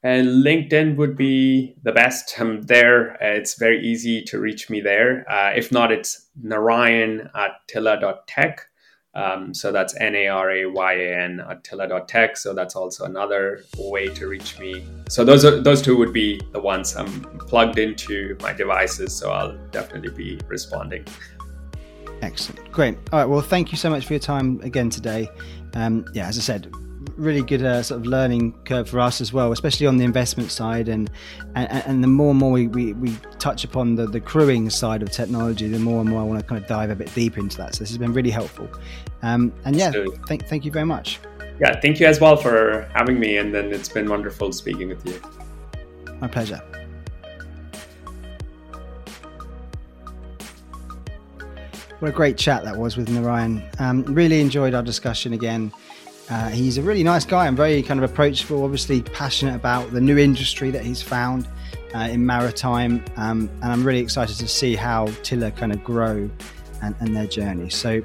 And 0.02 0.44
LinkedIn 0.44 0.96
would 0.96 1.16
be 1.16 1.74
the 1.82 1.92
best. 1.92 2.38
I'm 2.38 2.62
there. 2.62 3.16
It's 3.20 3.58
very 3.58 3.84
easy 3.84 4.22
to 4.22 4.38
reach 4.38 4.70
me 4.70 4.80
there. 4.80 5.28
Uh, 5.28 5.52
if 5.56 5.72
not, 5.72 5.90
it's 5.90 6.28
narayan 6.40 7.30
at 7.34 7.66
tilla.tech. 7.66 8.66
Um, 9.14 9.52
so 9.52 9.72
that's 9.72 9.96
N 9.96 10.14
A 10.14 10.28
R 10.28 10.50
A 10.50 10.66
Y 10.66 10.92
A 10.92 11.24
N 11.24 11.40
at 11.40 11.64
tilla.tech. 11.64 12.36
So 12.36 12.54
that's 12.54 12.76
also 12.76 13.04
another 13.04 13.64
way 13.76 14.06
to 14.08 14.28
reach 14.28 14.58
me. 14.60 14.86
So 15.08 15.24
those 15.24 15.44
are 15.44 15.60
those 15.60 15.82
two 15.82 15.96
would 15.96 16.12
be 16.12 16.40
the 16.52 16.60
ones 16.60 16.94
I'm 16.94 17.22
plugged 17.40 17.80
into 17.80 18.36
my 18.40 18.52
devices. 18.52 19.12
So 19.12 19.32
I'll 19.32 19.58
definitely 19.72 20.10
be 20.10 20.40
responding. 20.46 21.04
Excellent. 22.22 22.70
Great. 22.70 22.96
All 23.12 23.18
right. 23.18 23.28
Well, 23.28 23.40
thank 23.40 23.72
you 23.72 23.78
so 23.78 23.90
much 23.90 24.06
for 24.06 24.12
your 24.12 24.20
time 24.20 24.60
again 24.62 24.90
today. 24.90 25.28
Um, 25.74 26.04
yeah, 26.14 26.28
as 26.28 26.38
I 26.38 26.40
said, 26.40 26.72
really 27.18 27.42
good 27.42 27.62
uh, 27.62 27.82
sort 27.82 28.00
of 28.00 28.06
learning 28.06 28.54
curve 28.64 28.88
for 28.88 29.00
us 29.00 29.20
as 29.20 29.32
well, 29.32 29.52
especially 29.52 29.86
on 29.86 29.98
the 29.98 30.04
investment 30.04 30.50
side. 30.50 30.88
And 30.88 31.10
and, 31.54 31.70
and 31.70 32.02
the 32.02 32.08
more 32.08 32.30
and 32.30 32.38
more 32.38 32.52
we, 32.52 32.68
we, 32.68 32.92
we, 32.94 33.14
touch 33.38 33.64
upon 33.64 33.96
the, 33.96 34.06
the 34.06 34.20
crewing 34.20 34.70
side 34.70 35.02
of 35.02 35.10
technology, 35.10 35.68
the 35.68 35.78
more 35.78 36.00
and 36.00 36.08
more 36.08 36.20
I 36.20 36.24
want 36.24 36.40
to 36.40 36.46
kind 36.46 36.62
of 36.62 36.68
dive 36.68 36.90
a 36.90 36.96
bit 36.96 37.12
deep 37.14 37.36
into 37.36 37.56
that. 37.58 37.74
So 37.74 37.80
this 37.80 37.90
has 37.90 37.98
been 37.98 38.12
really 38.12 38.30
helpful. 38.30 38.68
Um, 39.22 39.52
and 39.64 39.76
yeah, 39.76 39.92
thank, 40.26 40.46
thank 40.46 40.64
you 40.64 40.70
very 40.70 40.86
much. 40.86 41.20
Yeah, 41.60 41.78
thank 41.80 41.98
you 41.98 42.06
as 42.06 42.20
well 42.20 42.36
for 42.36 42.88
having 42.94 43.18
me. 43.18 43.36
And 43.36 43.54
then 43.54 43.72
it's 43.72 43.88
been 43.88 44.08
wonderful 44.08 44.52
speaking 44.52 44.88
with 44.88 45.04
you. 45.06 45.20
My 46.20 46.28
pleasure. 46.28 46.62
What 52.00 52.10
a 52.10 52.12
great 52.12 52.38
chat 52.38 52.62
that 52.62 52.76
was 52.76 52.96
with 52.96 53.08
Narayan. 53.08 53.68
Um, 53.80 54.04
really 54.04 54.40
enjoyed 54.40 54.72
our 54.72 54.84
discussion 54.84 55.32
again. 55.32 55.72
Uh, 56.30 56.48
he's 56.48 56.76
a 56.76 56.82
really 56.82 57.02
nice 57.02 57.24
guy 57.24 57.46
and 57.46 57.56
very 57.56 57.82
kind 57.82 58.02
of 58.02 58.10
approachable, 58.10 58.62
obviously 58.62 59.02
passionate 59.02 59.54
about 59.54 59.90
the 59.92 60.00
new 60.00 60.18
industry 60.18 60.70
that 60.70 60.84
he's 60.84 61.00
found 61.00 61.48
uh, 61.94 62.00
in 62.00 62.24
maritime. 62.24 63.02
Um, 63.16 63.48
and 63.62 63.72
I'm 63.72 63.84
really 63.84 64.00
excited 64.00 64.36
to 64.36 64.48
see 64.48 64.74
how 64.74 65.06
Tilla 65.22 65.50
kind 65.50 65.72
of 65.72 65.82
grow 65.82 66.28
and, 66.82 66.94
and, 67.00 67.16
their 67.16 67.26
journey. 67.26 67.70
So, 67.70 68.02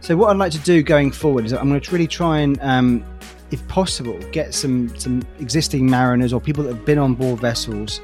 so 0.00 0.16
what 0.16 0.30
I'd 0.30 0.38
like 0.38 0.52
to 0.52 0.58
do 0.60 0.82
going 0.82 1.12
forward 1.12 1.44
is 1.44 1.52
I'm 1.52 1.68
going 1.68 1.80
to 1.80 1.92
really 1.92 2.06
try 2.06 2.38
and, 2.38 2.58
um, 2.62 3.04
if 3.50 3.66
possible, 3.68 4.18
get 4.32 4.54
some 4.54 4.96
some 4.98 5.22
existing 5.38 5.88
mariners 5.88 6.32
or 6.32 6.40
people 6.40 6.64
that 6.64 6.74
have 6.74 6.84
been 6.84 6.98
on 6.98 7.14
board 7.14 7.38
vessels 7.38 8.00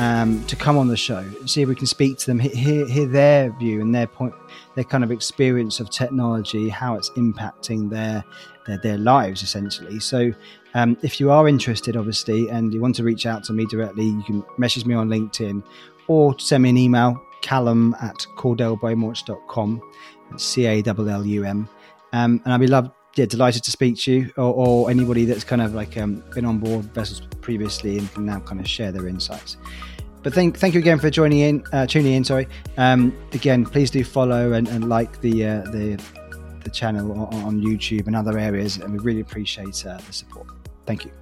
um, 0.00 0.42
to 0.46 0.56
come 0.56 0.78
on 0.78 0.88
the 0.88 0.96
show, 0.96 1.22
see 1.44 1.60
if 1.60 1.68
we 1.68 1.74
can 1.74 1.86
speak 1.86 2.16
to 2.18 2.26
them, 2.26 2.38
hear, 2.38 2.86
hear 2.86 3.06
their 3.06 3.50
view 3.58 3.82
and 3.82 3.94
their 3.94 4.06
point, 4.06 4.32
their 4.74 4.84
kind 4.84 5.04
of 5.04 5.10
experience 5.10 5.78
of 5.78 5.90
technology, 5.90 6.70
how 6.70 6.94
it's 6.94 7.10
impacting 7.10 7.90
their 7.90 8.24
their, 8.66 8.78
their 8.78 8.98
lives 8.98 9.42
essentially. 9.42 10.00
So, 10.00 10.32
um, 10.72 10.96
if 11.02 11.20
you 11.20 11.30
are 11.30 11.46
interested, 11.48 11.96
obviously, 11.96 12.48
and 12.48 12.72
you 12.72 12.80
want 12.80 12.94
to 12.96 13.04
reach 13.04 13.26
out 13.26 13.44
to 13.44 13.52
me 13.52 13.66
directly, 13.66 14.06
you 14.06 14.22
can 14.22 14.42
message 14.56 14.86
me 14.86 14.94
on 14.94 15.10
LinkedIn 15.10 15.62
or 16.06 16.38
send 16.38 16.62
me 16.62 16.70
an 16.70 16.78
email, 16.78 17.20
callum 17.42 17.94
at 18.00 18.26
cordellbeaumont.com, 18.38 19.82
C 20.36 20.66
A 20.66 20.82
L 20.86 21.08
L 21.10 21.26
U 21.26 21.44
M. 21.44 21.68
Um, 22.12 22.40
and 22.44 22.54
I'd 22.54 22.60
be 22.60 22.66
love, 22.66 22.90
yeah, 23.16 23.26
delighted 23.26 23.64
to 23.64 23.70
speak 23.70 23.98
to 23.98 24.12
you 24.12 24.32
or, 24.38 24.54
or 24.54 24.90
anybody 24.90 25.26
that's 25.26 25.44
kind 25.44 25.60
of 25.60 25.74
like 25.74 25.98
um, 25.98 26.24
been 26.34 26.46
on 26.46 26.58
board 26.58 26.86
vessels 26.94 27.22
previously 27.40 27.98
and 27.98 28.12
can 28.14 28.24
now 28.24 28.40
kind 28.40 28.60
of 28.60 28.68
share 28.68 28.92
their 28.92 29.08
insights. 29.08 29.56
But 30.22 30.34
thank 30.34 30.58
thank 30.58 30.74
you 30.74 30.80
again 30.80 30.98
for 30.98 31.10
joining 31.10 31.38
in, 31.40 31.64
uh, 31.72 31.86
tuning 31.86 32.12
in. 32.12 32.24
Sorry. 32.24 32.46
Um, 32.76 33.16
again, 33.32 33.64
please 33.64 33.90
do 33.90 34.04
follow 34.04 34.52
and, 34.52 34.68
and 34.68 34.88
like 34.88 35.20
the 35.20 35.46
uh, 35.46 35.62
the 35.70 36.02
the 36.64 36.70
channel 36.70 37.12
on, 37.12 37.34
on, 37.42 37.60
YouTube 37.62 38.06
and 38.06 38.14
other 38.14 38.38
areas, 38.38 38.76
and 38.76 38.92
we 38.92 38.98
really 38.98 39.20
appreciate 39.20 39.86
uh, 39.86 39.96
the 40.06 40.12
support. 40.12 40.46
Thank 40.84 41.06
you. 41.06 41.19